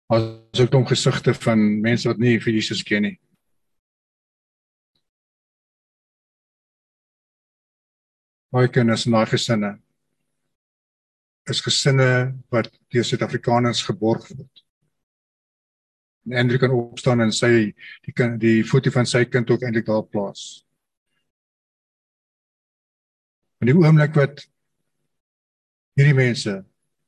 As 0.09 0.61
ook 0.61 0.75
'n 0.75 0.87
gesigte 0.87 1.35
van 1.35 1.81
mense 1.81 2.09
wat 2.09 2.19
nie 2.19 2.41
vir 2.41 2.53
Jesus 2.53 2.83
ken 2.83 3.03
nie. 3.03 3.19
Baie 8.53 8.71
kinders 8.73 9.05
in 9.07 9.13
daai 9.13 9.29
gesinne 9.29 9.75
is 11.49 11.61
gesinne 11.65 12.09
wat 12.53 12.69
deur 12.93 13.05
Suid-Afrikaners 13.05 13.83
geborg 13.87 14.27
word. 14.31 14.63
En 16.29 16.37
Andrew 16.43 16.61
kan 16.61 16.75
opstaan 16.77 17.25
en 17.25 17.33
sy 17.33 17.51
die 18.05 18.13
kind 18.13 18.37
die 18.41 18.61
foto 18.69 18.93
van 18.93 19.09
sy 19.09 19.25
kind 19.29 19.49
ook 19.51 19.65
eintlik 19.65 19.89
daar 19.89 20.05
plaas. 20.05 20.65
In 23.65 23.73
die 23.73 23.77
oomblik 23.77 24.17
wat 24.17 24.45
hierdie 25.99 26.17
mense 26.17 26.59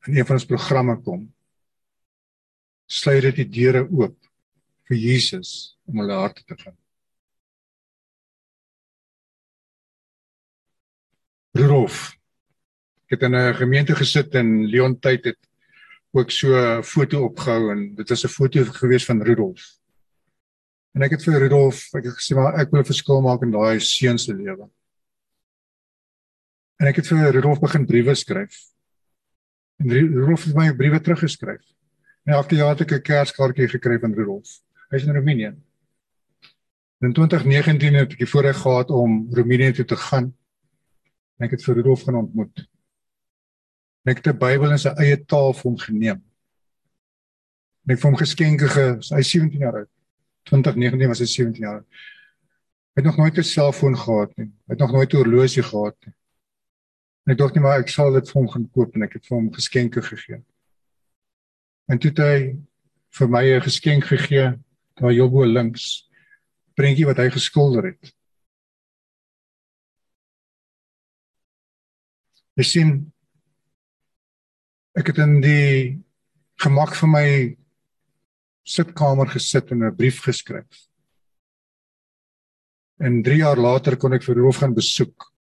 in 0.08 0.16
een 0.16 0.26
van 0.26 0.40
ons 0.40 0.48
programme 0.48 0.96
kom, 1.04 1.28
sluit 2.90 3.28
dit 3.28 3.42
die 3.44 3.50
deure 3.60 3.84
oop 3.86 4.16
vir 4.88 4.98
Jesus 4.98 5.76
om 5.86 6.00
hulle 6.02 6.16
harte 6.24 6.44
te 6.48 6.56
vind. 6.56 6.79
Rudolf 11.52 12.20
ek 13.10 13.18
het 13.18 13.22
in 13.26 13.34
'n 13.34 13.54
gemeente 13.54 13.94
gesit 13.96 14.34
in 14.34 14.66
Leon 14.70 14.98
tyd 14.98 15.24
het 15.24 15.38
ook 16.12 16.30
so 16.30 16.54
'n 16.54 16.82
foto 16.82 17.24
opgehou 17.24 17.72
en 17.72 17.94
dit 17.94 18.08
was 18.08 18.24
'n 18.24 18.28
foto 18.28 18.64
gewees 18.64 19.04
van 19.04 19.22
Rudolf. 19.22 19.78
En 20.94 21.02
ek 21.02 21.10
het 21.10 21.24
vir 21.24 21.38
Rudolf 21.38 21.94
ek 21.94 22.04
het 22.04 22.14
gesê 22.14 22.36
maar 22.36 22.54
ek 22.54 22.70
wil 22.70 22.80
'n 22.80 22.84
verskil 22.92 23.20
maak 23.20 23.42
in 23.42 23.50
daai 23.50 23.80
seun 23.80 24.18
se 24.18 24.34
lewe. 24.34 24.70
En 26.78 26.86
ek 26.86 26.96
het 26.96 27.06
vir 27.06 27.32
Rudolf 27.32 27.60
begin 27.60 27.86
briewe 27.86 28.14
skryf. 28.14 28.54
En 29.78 29.88
Rudolf 29.90 30.44
het 30.44 30.54
my 30.54 30.72
briewe 30.72 31.00
teruggeskryf. 31.00 31.62
En 32.26 32.34
elke 32.34 32.54
jaar 32.54 32.76
het 32.76 32.80
ek 32.80 32.92
'n 32.92 33.02
kerskaartjie 33.02 33.68
gekry 33.68 33.98
van 33.98 34.14
Rudolf. 34.14 34.62
Hy's 34.90 35.04
in 35.04 35.14
Roemenië. 35.14 35.54
In 37.00 37.12
2019 37.12 37.94
het 37.94 38.12
ek 38.12 38.18
die 38.18 38.26
voorreg 38.26 38.56
gehad 38.56 38.90
om 38.90 39.28
Roemenië 39.32 39.72
toe 39.72 39.84
te 39.84 39.96
gaan. 39.96 40.34
En 41.40 41.46
ek 41.46 41.56
het 41.56 41.62
vir 41.64 41.78
Rudolf 41.80 42.02
gaan 42.04 42.18
ontmoet. 42.20 42.66
En 44.04 44.12
ek 44.12 44.20
het 44.20 44.26
'n 44.34 44.38
Bybel 44.38 44.70
in 44.70 44.78
sy 44.78 44.92
eie 45.00 45.16
taal 45.24 45.54
vir 45.56 45.70
hom 45.70 45.78
geneem. 45.78 46.20
En 47.84 47.94
ek 47.94 47.96
het 47.96 48.02
hom 48.04 48.16
geskenke 48.16 48.68
ge, 48.68 48.86
hy 49.16 49.22
17 49.22 49.60
jaar 49.60 49.76
oud. 49.80 49.90
2019 50.44 51.08
was 51.08 51.18
hy 51.18 51.26
17 51.26 51.64
jaar. 51.64 51.80
Hy 52.92 53.00
het 53.00 53.04
nog 53.04 53.16
nooit 53.16 53.38
'n 53.38 53.42
selfoon 53.42 53.96
gehad 53.96 54.36
nie. 54.36 54.52
Hy 54.68 54.76
het 54.76 54.78
nog 54.78 54.92
nooit 54.92 55.12
'n 55.12 55.16
horlosie 55.16 55.62
gehad 55.62 55.96
nie. 56.04 56.14
En 57.24 57.32
ek 57.32 57.38
dink 57.38 57.54
nie 57.54 57.62
maar 57.62 57.80
ek 57.80 57.88
sal 57.88 58.12
dit 58.12 58.30
vir 58.30 58.40
hom 58.40 58.48
gaan 58.48 58.70
koop 58.70 58.94
en 58.94 59.02
ek 59.02 59.12
het 59.12 59.26
vir 59.26 59.36
hom 59.36 59.52
geskenke 59.52 60.02
gegee. 60.02 60.42
En 61.88 61.98
toe 61.98 62.10
het 62.10 62.18
hy 62.18 62.56
vir 63.10 63.28
my 63.28 63.44
'n 63.56 63.60
geskenk 63.60 64.04
gegee, 64.04 64.58
daar 64.94 65.12
Jobo 65.12 65.44
links, 65.44 66.08
prentjie 66.74 67.06
wat 67.06 67.16
hy 67.16 67.30
geskilder 67.30 67.84
het. 67.84 68.12
Jy 72.58 72.64
sien 72.66 72.92
ek 74.98 75.12
het 75.12 75.20
in 75.22 75.38
die 75.44 76.00
gemak 76.60 76.94
van 76.98 77.12
my 77.14 77.26
sitkamer 78.66 79.30
gesit 79.30 79.70
en 79.72 79.84
'n 79.84 79.96
brief 79.96 80.20
geskryf. 80.24 80.86
En 83.00 83.22
3 83.22 83.36
jaar 83.36 83.56
later 83.56 83.96
kon 83.96 84.12
ek 84.12 84.22
vir 84.22 84.36
Roof 84.36 84.56
gaan 84.56 84.74
besoek. 84.74 85.32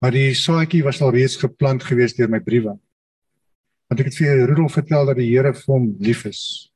Maar 0.00 0.12
die 0.12 0.34
saadjie 0.34 0.84
was 0.84 1.00
al 1.02 1.10
reeds 1.10 1.36
geplant 1.36 1.82
gewees 1.82 2.14
deur 2.14 2.28
my 2.28 2.40
briewe. 2.40 2.78
Want 3.88 4.00
ek 4.00 4.06
het 4.10 4.18
vir 4.18 4.46
Rudolf 4.46 4.76
vertel 4.76 5.06
dat 5.06 5.16
die 5.16 5.30
Here 5.30 5.52
vir 5.54 5.74
hom 5.74 5.96
lief 5.98 6.24
is. 6.26 6.70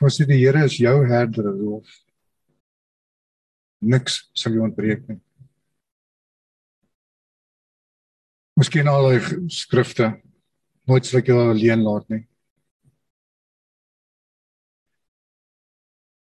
Vir 0.00 0.10
sy 0.10 0.24
die 0.24 0.40
Here 0.40 0.64
is 0.64 0.78
jou 0.80 1.06
herder, 1.06 1.44
Rudolf. 1.44 2.00
Niks 3.84 4.30
sal 4.32 4.52
jou 4.52 4.64
ontbreek 4.64 5.08
nie. 5.08 5.20
Miskien 8.54 8.86
al 8.86 9.08
die 9.10 9.48
skrifte 9.50 10.12
nooit 10.86 11.06
sal 11.06 11.20
ek 11.22 11.30
jou 11.32 11.38
alleen 11.42 11.82
laat 11.82 12.06
nie. 12.12 12.22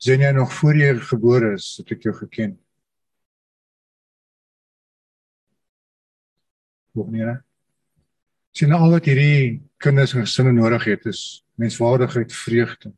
Sien 0.01 0.21
jy 0.21 0.31
nog 0.33 0.53
voor 0.53 0.77
jy 0.77 0.91
gebore 1.11 1.53
is, 1.57 1.75
het 1.81 1.93
ek 1.93 2.05
jou 2.05 2.13
geken. 2.17 2.55
Hoe 6.97 7.07
nie? 7.09 7.25
sien 8.51 8.73
al 8.75 8.91
wat 8.91 9.05
hierdie 9.07 9.61
kinders 9.81 10.13
en 10.13 10.25
gesinne 10.25 10.51
nodig 10.53 10.83
het 10.89 11.05
is 11.09 11.21
menswaardigheid, 11.61 12.33
vreugde. 12.35 12.91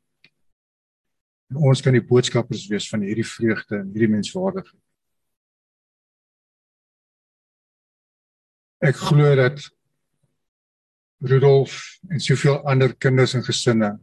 En 1.51 1.59
ons 1.69 1.83
kan 1.83 1.93
die 1.93 2.03
boodskappers 2.03 2.65
wees 2.71 2.87
van 2.89 3.03
hierdie 3.05 3.27
vreugde 3.27 3.77
en 3.83 3.91
hierdie 3.93 4.15
menswaardigheid. 4.15 4.82
Ek 8.83 8.97
glo 8.99 9.29
dat 9.39 9.61
Rudolf 11.23 11.75
en 12.11 12.19
soveel 12.19 12.57
ander 12.67 12.91
kinders 12.99 13.31
en 13.37 13.45
gesinne 13.45 13.93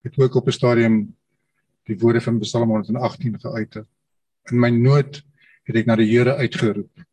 het 0.00 0.16
ook 0.16 0.38
op 0.40 0.46
'n 0.48 0.56
stadium 0.56 0.96
die 1.84 1.98
woorde 1.98 2.20
van 2.20 2.38
Psalm 2.38 2.70
118 2.70 3.40
geuit. 3.40 3.74
In 4.50 4.60
my 4.60 4.70
nood 4.70 5.20
het 5.64 5.76
ek 5.76 5.86
na 5.86 5.96
die 5.96 6.08
Here 6.08 6.36
uitgeroep 6.36 7.04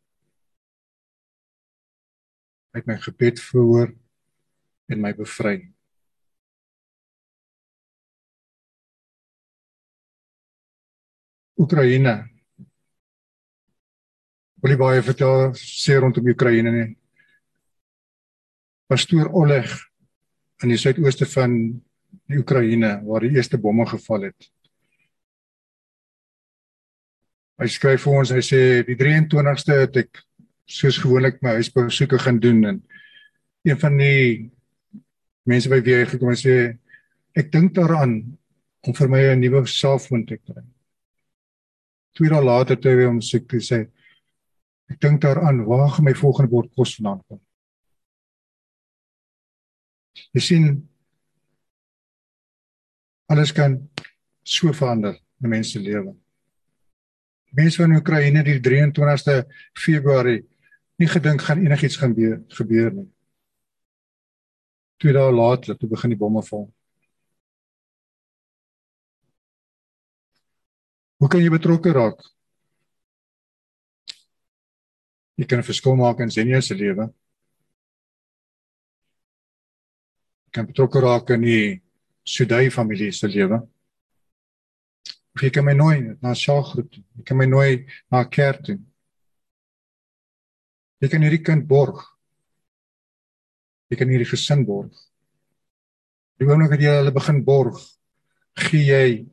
uit 2.70 2.86
my 2.86 2.96
gebed 2.96 3.40
verhoor 3.40 3.94
en 4.88 5.00
my 5.00 5.12
bevry. 5.14 5.72
Oekraïne. 11.60 12.39
Wil 14.60 14.74
jy 14.74 14.80
baie 14.80 15.02
vertel 15.02 15.52
sê 15.56 15.96
rondom 15.96 16.26
Oekraïne 16.28 16.72
nie? 16.74 16.88
pastoor 18.90 19.30
Oleg 19.38 19.70
in 20.64 20.72
die 20.72 20.78
suidooste 20.80 21.26
van 21.30 21.52
die 22.26 22.40
Oekraïne 22.40 22.96
waar 23.06 23.22
die 23.22 23.36
eerste 23.36 23.58
bomme 23.58 23.86
geval 23.86 24.26
het. 24.28 24.48
Hy 27.60 27.68
skryf 27.70 28.02
vir 28.06 28.16
ons, 28.18 28.32
hy 28.34 28.42
sê 28.42 28.60
die 28.88 28.96
23ste 28.98 29.76
het 29.84 30.00
ek 30.02 30.24
soos 30.70 30.98
gewoonlik 31.02 31.38
my 31.44 31.54
huisbesoeke 31.60 32.18
gaan 32.18 32.40
doen 32.42 32.64
en 32.72 32.82
een 33.68 33.78
van 33.78 33.98
die 34.00 34.50
mense 35.46 35.70
by 35.70 35.78
wie 35.84 36.00
hy 36.00 36.04
gekom 36.10 36.32
het 36.32 36.42
sê 36.42 36.56
ek 37.38 37.52
dink 37.54 37.76
daaraan 37.78 38.18
om 38.86 38.96
vir 38.96 39.08
my 39.12 39.22
'n 39.30 39.40
nuwe 39.40 39.66
selfoon 39.66 40.26
te 40.26 40.36
kry. 40.36 40.62
Twee 42.16 42.30
dae 42.30 42.42
later 42.42 42.76
toe 42.76 42.96
hy 42.96 43.06
hom 43.06 43.20
soek 43.20 43.46
toe 43.48 43.60
sê 43.60 43.86
ek 44.90 44.98
dink 45.00 45.20
daaraan 45.22 45.64
waar 45.68 45.88
gaan 45.94 46.04
my 46.04 46.14
volgende 46.14 46.50
bord 46.50 46.72
kos 46.74 46.96
vandaan 46.98 47.22
kom. 47.28 47.40
Jy 50.34 50.42
sien 50.42 50.66
alles 53.30 53.52
kan 53.54 53.78
so 54.42 54.72
verander 54.74 55.14
in 55.42 55.48
mense 55.48 55.70
se 55.70 55.82
lewe. 55.82 56.14
Mense 57.54 57.82
van 57.82 57.94
Oekraïne 57.96 58.42
die 58.46 58.58
23ste 58.62 59.44
Februarie 59.78 60.42
nie 61.00 61.08
gedink 61.08 61.42
gaan 61.42 61.62
enigiets 61.64 61.96
gaan 61.96 62.14
gebeur, 62.14 62.42
gebeur 62.58 62.92
nie. 62.92 63.08
Twee 65.00 65.14
dae 65.16 65.32
later 65.32 65.78
toe 65.78 65.88
begin 65.88 66.12
die 66.12 66.18
bomme 66.20 66.42
val. 66.44 66.66
Hoe 71.20 71.28
kan 71.28 71.40
jy 71.42 71.50
betrokke 71.52 71.92
raak? 71.96 72.20
Jy 75.40 75.46
kan 75.48 75.58
'n 75.58 75.64
verskil 75.64 75.96
maak 75.96 76.18
in 76.20 76.30
Zenia 76.30 76.60
se 76.60 76.74
lewe. 76.74 77.06
Jy 80.44 80.50
kan 80.52 80.66
betrokke 80.68 81.00
raak 81.00 81.30
in 81.30 81.40
die 81.40 81.80
Sudai 82.24 82.68
familie 82.70 83.12
se 83.12 83.26
lewe. 83.26 83.56
Of 85.34 85.42
jy 85.42 85.50
kan 85.50 85.64
my 85.64 85.72
nooi 85.72 86.18
na 86.20 86.28
'n 86.30 86.40
sjaalgroep. 86.42 86.92
Jy 87.16 87.24
kan 87.24 87.36
my 87.38 87.46
nooi 87.46 87.86
na 88.12 88.20
'n 88.20 88.28
kerk 88.28 88.64
toe. 88.64 88.78
Jy 91.00 91.08
kan 91.08 91.22
hierdie 91.22 91.44
kind 91.44 91.66
borg. 91.66 92.04
Jy 93.88 93.96
kan 93.96 94.08
hierdie 94.08 94.28
gesin 94.28 94.66
borg. 94.66 94.92
Die 96.36 96.46
oomblik 96.46 96.70
dat 96.70 96.80
jy 96.80 96.92
hulle 97.00 97.12
begin 97.12 97.44
borg, 97.44 97.80
gee 98.56 98.84
jy 98.84 99.26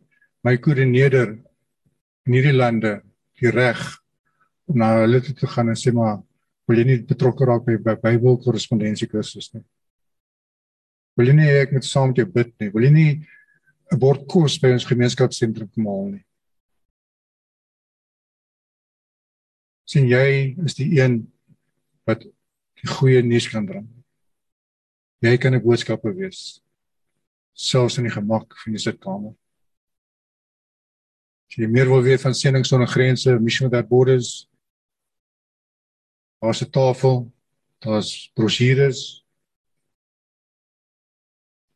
my 0.44 0.56
koördineerder 0.56 1.36
in 2.26 2.34
hierdie 2.34 2.56
lande 2.56 3.02
die 3.40 3.52
reg 3.52 4.07
om 4.68 4.78
na 4.78 4.92
hulle 5.02 5.22
toe 5.24 5.34
te 5.34 5.48
gaan 5.48 5.72
en 5.72 5.80
sê 5.80 5.94
maar 5.96 6.20
wil 6.68 6.82
jy 6.82 6.86
nie 6.86 7.00
betrokke 7.08 7.48
raak 7.48 7.66
by, 7.66 7.78
by 7.80 7.96
Bybel 8.04 8.38
korrespondensie 8.44 9.08
kursus 9.08 9.54
nie. 9.54 9.64
Wil 11.18 11.32
jy 11.32 11.36
nie 11.40 11.50
ek 11.64 11.74
met 11.74 11.88
saam 11.88 12.12
met 12.12 12.20
jou 12.20 12.28
bid 12.28 12.54
nie. 12.60 12.70
Wil 12.74 12.90
jy 12.90 12.94
nie 12.94 13.12
'n 13.92 14.00
bord 14.00 14.28
kos 14.28 14.60
by 14.60 14.74
ons 14.76 14.86
gemeenskapsentrum 14.86 15.70
kom 15.72 15.88
haal 15.88 16.10
nie. 16.12 16.28
sien 19.88 20.08
jy 20.12 20.56
is 20.68 20.76
die 20.76 20.90
een 21.00 21.22
wat 22.08 22.26
die 22.28 22.90
goeie 22.92 23.24
nuus 23.24 23.48
kan 23.52 23.66
bring. 23.68 23.88
Jy 25.24 25.38
kan 25.38 25.56
'n 25.56 25.64
boodskapper 25.64 26.14
wees 26.14 26.62
selfs 27.54 27.98
in 27.98 28.04
die 28.04 28.14
gemak 28.14 28.54
van 28.64 28.74
jou 28.74 28.80
sitkamer. 28.80 29.34
As 31.50 31.58
jy 31.58 31.68
meer 31.68 31.90
wil 31.90 32.04
weet 32.04 32.22
van 32.22 32.34
sending 32.34 32.66
sonder 32.66 32.88
grense, 32.88 33.40
Mission 33.40 33.70
Without 33.70 33.90
Borders, 33.90 34.48
daar's 36.42 36.62
'n 36.62 36.72
tafel, 36.72 37.32
daar's 37.80 38.32
brosjures 38.34 39.24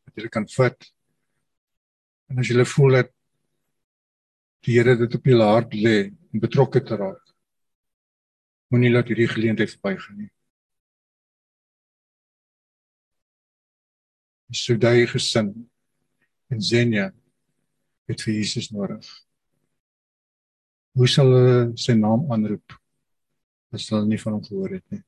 wat 0.04 0.14
jy 0.24 0.28
kan 0.28 0.46
vat. 0.48 0.92
En 2.28 2.38
as 2.38 2.48
jy 2.48 2.64
voel 2.64 2.92
dat 2.92 3.10
die 4.62 4.78
Here 4.78 4.96
dit 4.96 5.14
op 5.14 5.24
jou 5.24 5.42
hart 5.42 5.72
lê 5.74 6.12
om 6.32 6.40
betrokke 6.40 6.80
te 6.80 6.96
raak, 6.96 7.22
Moenie 8.72 8.90
laat 8.90 9.08
hierdie 9.10 9.28
geleentheid 9.28 9.68
verbygaan 9.68 10.16
nie. 10.16 10.30
Die 14.48 14.56
Sudai 14.56 15.06
gesin 15.06 15.50
in 16.48 16.60
Zenia 16.60 17.10
het 18.08 18.24
vir 18.24 18.34
Jesus 18.34 18.70
nodig. 18.72 19.04
Hoe 20.96 21.08
sal 21.08 21.28
hulle 21.34 21.76
sy 21.76 21.92
naam 21.92 22.24
aanroep 22.32 22.81
as 23.72 23.88
hulle 23.90 24.06
nie 24.08 24.20
van 24.20 24.36
hom 24.36 24.44
gehoor 24.46 24.76
het 24.76 24.84
nie? 24.94 25.02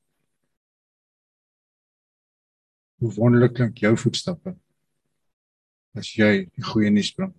Hoe 3.03 3.11
wonderlik 3.17 3.57
klink 3.59 3.83
jou 3.83 3.93
voetstappe 3.99 4.55
as 5.95 6.09
jy 6.17 6.47
die 6.51 6.65
goeie 6.65 6.91
nuus 6.91 7.13
bring 7.15 7.31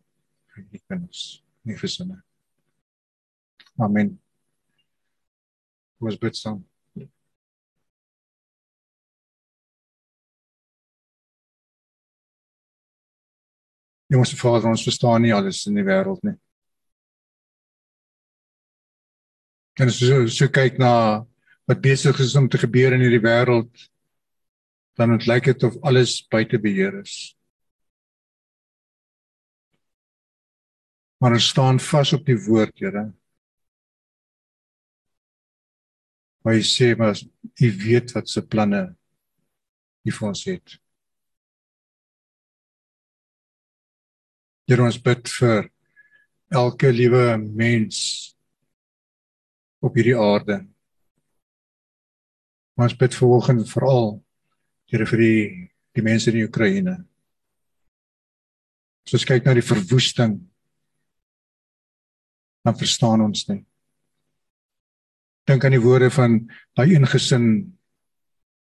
vir 0.54 0.68
die 0.72 0.80
kinders, 0.88 1.42
nie 1.68 1.76
gesinne. 1.76 2.22
Amen. 3.76 4.16
was 6.00 6.16
bid 6.16 6.36
saam. 6.36 6.64
Jongens, 14.06 14.34
Vader, 14.38 14.70
ons 14.70 14.84
verstaan 14.86 15.22
nie 15.22 15.34
alles 15.34 15.64
in 15.66 15.80
die 15.80 15.84
wêreld 15.86 16.22
nie. 16.22 16.36
Kan 19.76 19.90
ons 19.90 19.98
so, 20.00 20.24
so 20.32 20.48
kyk 20.48 20.78
na 20.80 20.92
wat 21.68 21.82
besig 21.84 22.16
is 22.24 22.36
om 22.38 22.48
te 22.48 22.60
gebeur 22.62 22.94
in 22.96 23.02
hierdie 23.04 23.20
wêreld, 23.24 23.70
dan 24.96 25.18
lyk 25.28 25.50
dit 25.50 25.66
of 25.68 25.76
alles 25.84 26.22
buite 26.32 26.56
beheer 26.62 26.94
is. 27.02 27.36
Maar 31.20 31.36
ons 31.36 31.48
staan 31.52 31.80
vas 31.80 32.12
op 32.16 32.24
die 32.28 32.38
woord, 32.46 32.72
Here. 32.80 33.04
Maar 36.44 36.54
hy 36.54 36.64
sê 36.64 36.92
maar 36.96 37.18
u 37.18 37.68
weet 37.82 38.12
wat 38.14 38.28
se 38.30 38.40
planne 38.46 38.82
u 40.06 40.12
vir 40.14 40.28
ons 40.28 40.42
het. 40.46 40.76
Here 44.70 44.84
ons 44.86 45.00
bid 45.02 45.26
vir 45.40 45.66
elke 46.54 46.92
liewe 46.94 47.34
mens 47.42 48.35
op 49.84 49.94
hierdie 49.96 50.16
aarde. 50.18 50.60
Ons 52.76 52.96
bid 52.96 53.16
verhoogend 53.16 53.68
veral 53.72 54.16
Here 54.86 55.06
vir 55.08 55.18
die 55.18 55.38
die 55.96 56.04
mense 56.04 56.28
in 56.30 56.36
die 56.36 56.44
Oekraïne. 56.46 56.92
As 59.06 59.16
ons 59.16 59.24
kyk 59.26 59.46
na 59.46 59.54
die 59.56 59.64
verwoesting 59.64 60.36
dan 62.66 62.76
verstaan 62.76 63.24
ons 63.24 63.46
nie 63.48 63.64
dink 65.46 65.64
aan 65.64 65.76
die 65.76 65.82
woorde 65.82 66.10
van 66.10 66.40
daai 66.74 66.96
een 66.96 67.06
gesin 67.06 67.46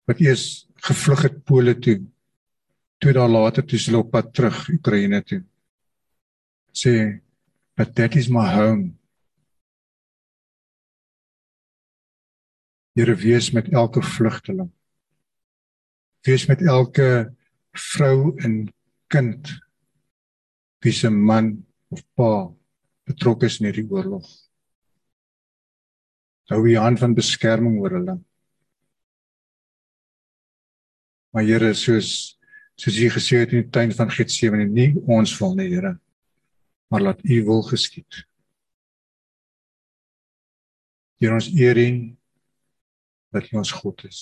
wat 0.10 0.22
eers 0.24 0.66
gevlug 0.84 1.22
het 1.28 1.44
Pole 1.48 1.76
toe. 1.80 2.00
Twee 3.00 3.16
dae 3.16 3.30
later 3.30 3.66
toe 3.66 3.80
hulle 3.86 4.02
op 4.02 4.12
pad 4.12 4.34
terug 4.36 4.58
Oekraïne 4.74 5.22
toe. 5.24 5.44
Sê, 6.74 7.22
"But 7.78 7.96
that 7.96 8.16
is 8.16 8.28
my 8.30 8.48
home." 8.56 8.98
Here 12.94 13.16
wees 13.16 13.52
met 13.52 13.72
elke 13.74 14.02
vlugteling. 14.02 14.72
Wees 16.24 16.46
met 16.48 16.62
elke 16.62 17.34
vrou 17.74 18.38
en 18.38 18.74
kind 19.08 19.50
wie 20.84 20.94
se 20.94 21.10
man 21.10 21.66
of 21.90 22.04
pa 22.14 22.54
betrokke 23.08 23.46
is 23.50 23.60
in 23.60 23.70
hierdie 23.70 23.90
oorlog 23.90 24.28
hou 26.52 26.62
u 26.68 26.76
hand 26.78 27.00
van 27.00 27.16
beskerming 27.16 27.80
oor 27.82 27.98
hulle. 27.98 28.16
Maar 31.34 31.48
Here, 31.48 31.74
soos 31.74 32.40
soos 32.76 32.98
u 32.98 33.10
gesê 33.14 33.44
het 33.44 33.52
in 33.54 33.62
die 33.62 33.70
tuin 33.70 33.92
van 33.94 34.10
Getsemane, 34.10 34.66
nie 34.66 34.96
ons 35.06 35.36
wil 35.40 35.54
nie, 35.56 35.70
Here, 35.70 35.94
maar 36.90 37.04
laat 37.06 37.22
u 37.24 37.38
wil 37.46 37.62
geskied. 37.70 38.24
Hier 41.22 41.34
ons 41.34 41.48
eer 41.54 41.78
u 41.80 41.88
dat 43.34 43.52
u 43.52 43.58
ons 43.58 43.72
God 43.72 44.04
is. 44.06 44.22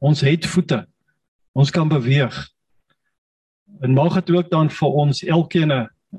Ons 0.00 0.20
het 0.24 0.46
voete 0.48 0.86
ons 1.56 1.72
kan 1.72 1.88
beweeg. 1.88 2.36
En 3.80 3.96
mag 3.96 4.18
dit 4.20 4.34
ook 4.36 4.50
dan 4.52 4.68
vir 4.70 4.98
ons 5.02 5.22
elkeen 5.24 5.72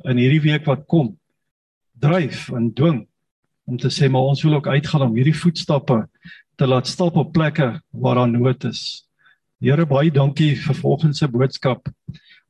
in 0.05 0.19
hierdie 0.19 0.43
week 0.43 0.65
wat 0.67 0.85
kom 0.89 1.13
dryf 1.97 2.47
en 2.53 2.69
dwing 2.75 3.05
om 3.67 3.77
te 3.81 3.89
sê 3.91 4.09
maar 4.11 4.29
ons 4.31 4.43
wil 4.45 4.59
ook 4.59 4.67
uitgaan 4.67 5.07
om 5.07 5.15
hierdie 5.17 5.35
voetstappe 5.35 6.03
te 6.57 6.67
laat 6.67 6.87
stap 6.87 7.17
op 7.17 7.33
plekke 7.33 7.67
waar 7.91 8.15
daar 8.17 8.29
nood 8.29 8.63
is. 8.65 9.03
Here 9.61 9.85
baie 9.85 10.11
dankie 10.13 10.55
vir 10.55 10.77
volgens 10.77 11.19
se 11.19 11.27
boodskap. 11.27 11.89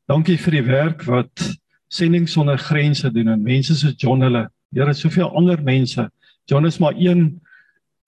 Dankie 0.08 0.38
vir 0.38 0.60
die 0.60 0.68
werk 0.68 1.04
wat 1.08 1.44
sending 1.92 2.28
sonder 2.30 2.60
grense 2.60 3.10
doen 3.12 3.34
en 3.34 3.44
mense 3.44 3.76
soos 3.76 3.96
John 3.98 4.24
hulle. 4.24 4.48
Here 4.76 4.94
soveel 4.94 5.32
ander 5.36 5.62
mense. 5.64 6.10
John 6.48 6.66
is 6.66 6.80
maar 6.80 6.96
een 6.96 7.42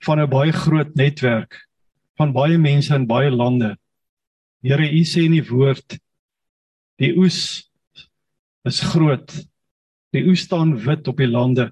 van 0.06 0.20
'n 0.20 0.30
baie 0.30 0.52
groot 0.52 0.96
netwerk 0.96 1.68
van 2.18 2.32
baie 2.34 2.58
mense 2.58 2.96
in 2.96 3.08
baie 3.08 3.32
lande 3.32 3.76
Here, 4.60 4.84
U 4.84 5.04
sê 5.08 5.24
in 5.24 5.38
die 5.38 5.46
woord 5.48 5.96
die 7.00 7.14
oes 7.16 7.69
is 8.68 8.82
groot. 8.92 9.32
Die 10.16 10.24
oes 10.28 10.44
staan 10.48 10.74
wit 10.82 11.08
op 11.08 11.20
die 11.22 11.30
lande, 11.30 11.70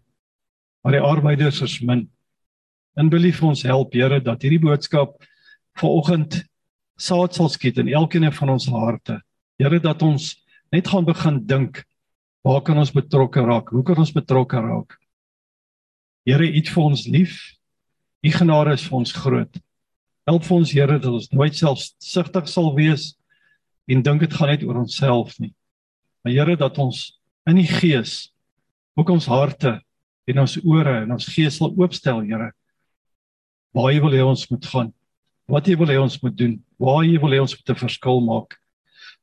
maar 0.84 0.96
die 0.98 1.04
arbeiders 1.04 1.62
is 1.66 1.80
min. 1.82 2.08
En 2.98 3.10
vir 3.12 3.48
ons 3.48 3.64
help, 3.64 3.94
Here, 3.94 4.20
dat 4.22 4.42
hierdie 4.42 4.62
boodskap 4.62 5.18
vanoggend 5.78 6.44
saad 6.98 7.36
sal 7.36 7.50
skiet 7.50 7.78
in 7.78 7.90
elkeen 7.94 8.32
van 8.32 8.50
ons 8.50 8.68
harte. 8.68 9.22
Here, 9.60 9.80
dat 9.80 10.02
ons 10.02 10.36
net 10.72 10.88
gaan 10.88 11.06
begin 11.06 11.46
dink, 11.46 11.84
waar 12.44 12.62
kan 12.62 12.78
ons 12.78 12.92
betrokke 12.92 13.42
raak? 13.42 13.70
Hoe 13.70 13.84
kan 13.84 13.98
ons 13.98 14.14
betrokke 14.14 14.58
raak? 14.58 14.98
Here, 16.26 16.44
U 16.44 16.56
het 16.56 16.70
vir 16.70 16.84
ons 16.84 17.06
lief. 17.08 17.38
U 18.26 18.32
genade 18.34 18.74
is 18.74 18.88
vir 18.88 18.98
ons 18.98 19.14
groot. 19.14 19.60
Help 20.28 20.44
vir 20.44 20.58
ons 20.58 20.74
Here 20.74 20.98
dat 21.00 21.12
ons 21.12 21.30
nooit 21.32 21.56
selfsugtig 21.56 22.50
sal 22.50 22.74
wees 22.76 23.14
en 23.88 24.02
dink 24.04 24.26
dit 24.26 24.34
gaan 24.34 24.50
net 24.52 24.66
oor 24.66 24.82
onsself 24.82 25.38
nie. 25.40 25.54
Maar 26.28 26.36
Here 26.36 26.58
dat 26.60 26.78
ons 26.78 27.16
in 27.48 27.56
die 27.56 27.70
gees 27.70 28.34
ook 29.00 29.14
ons 29.14 29.30
harte 29.32 29.78
en 30.28 30.40
ons 30.44 30.58
ore 30.68 31.06
en 31.06 31.14
ons 31.16 31.28
gees 31.32 31.56
sal 31.56 31.72
oopstel, 31.80 32.20
Here. 32.28 32.50
Waar 33.72 33.94
jy 33.94 34.02
wil 34.04 34.16
hê 34.18 34.26
ons 34.28 34.44
moet 34.52 34.66
gaan. 34.68 34.90
Wat 35.48 35.70
jy 35.70 35.78
wil 35.80 35.88
hê 35.88 35.96
ons 36.02 36.18
moet 36.20 36.36
doen. 36.36 36.58
Waar 36.76 37.06
jy 37.08 37.16
wil 37.24 37.32
hê 37.32 37.40
ons 37.40 37.56
moet 37.56 37.70
'n 37.70 37.80
verskil 37.80 38.20
maak. 38.20 38.58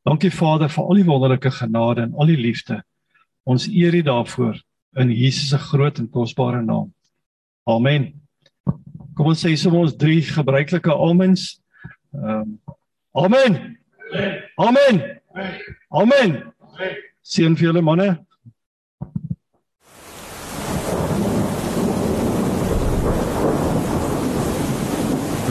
Dankie 0.06 0.30
Vader 0.30 0.68
vir 0.68 0.84
al 0.84 0.94
die 0.94 1.04
wonderlike 1.04 1.50
genade 1.50 2.02
en 2.02 2.14
al 2.14 2.26
die 2.26 2.40
liefde. 2.40 2.82
Ons 3.44 3.68
eer 3.68 3.94
U 3.94 4.02
daarvoor 4.02 4.62
in 4.96 5.10
Jesus 5.10 5.50
se 5.50 5.58
groot 5.58 5.98
en 5.98 6.08
kosbare 6.08 6.62
naam. 6.62 6.94
Amen. 7.66 8.14
Kom 9.14 9.26
ons 9.26 9.44
sê 9.44 9.54
sommer 9.56 9.80
ons 9.80 9.96
drie 9.96 10.22
gebruikelike 10.22 10.92
amens. 10.92 11.60
Ehm 12.14 12.40
um, 12.40 12.60
Amen. 13.12 13.78
Amen. 14.56 15.20
Amen. 15.90 16.53
Seën 17.24 17.56
vir 17.56 17.70
julle 17.70 17.82
manne. 17.82 18.08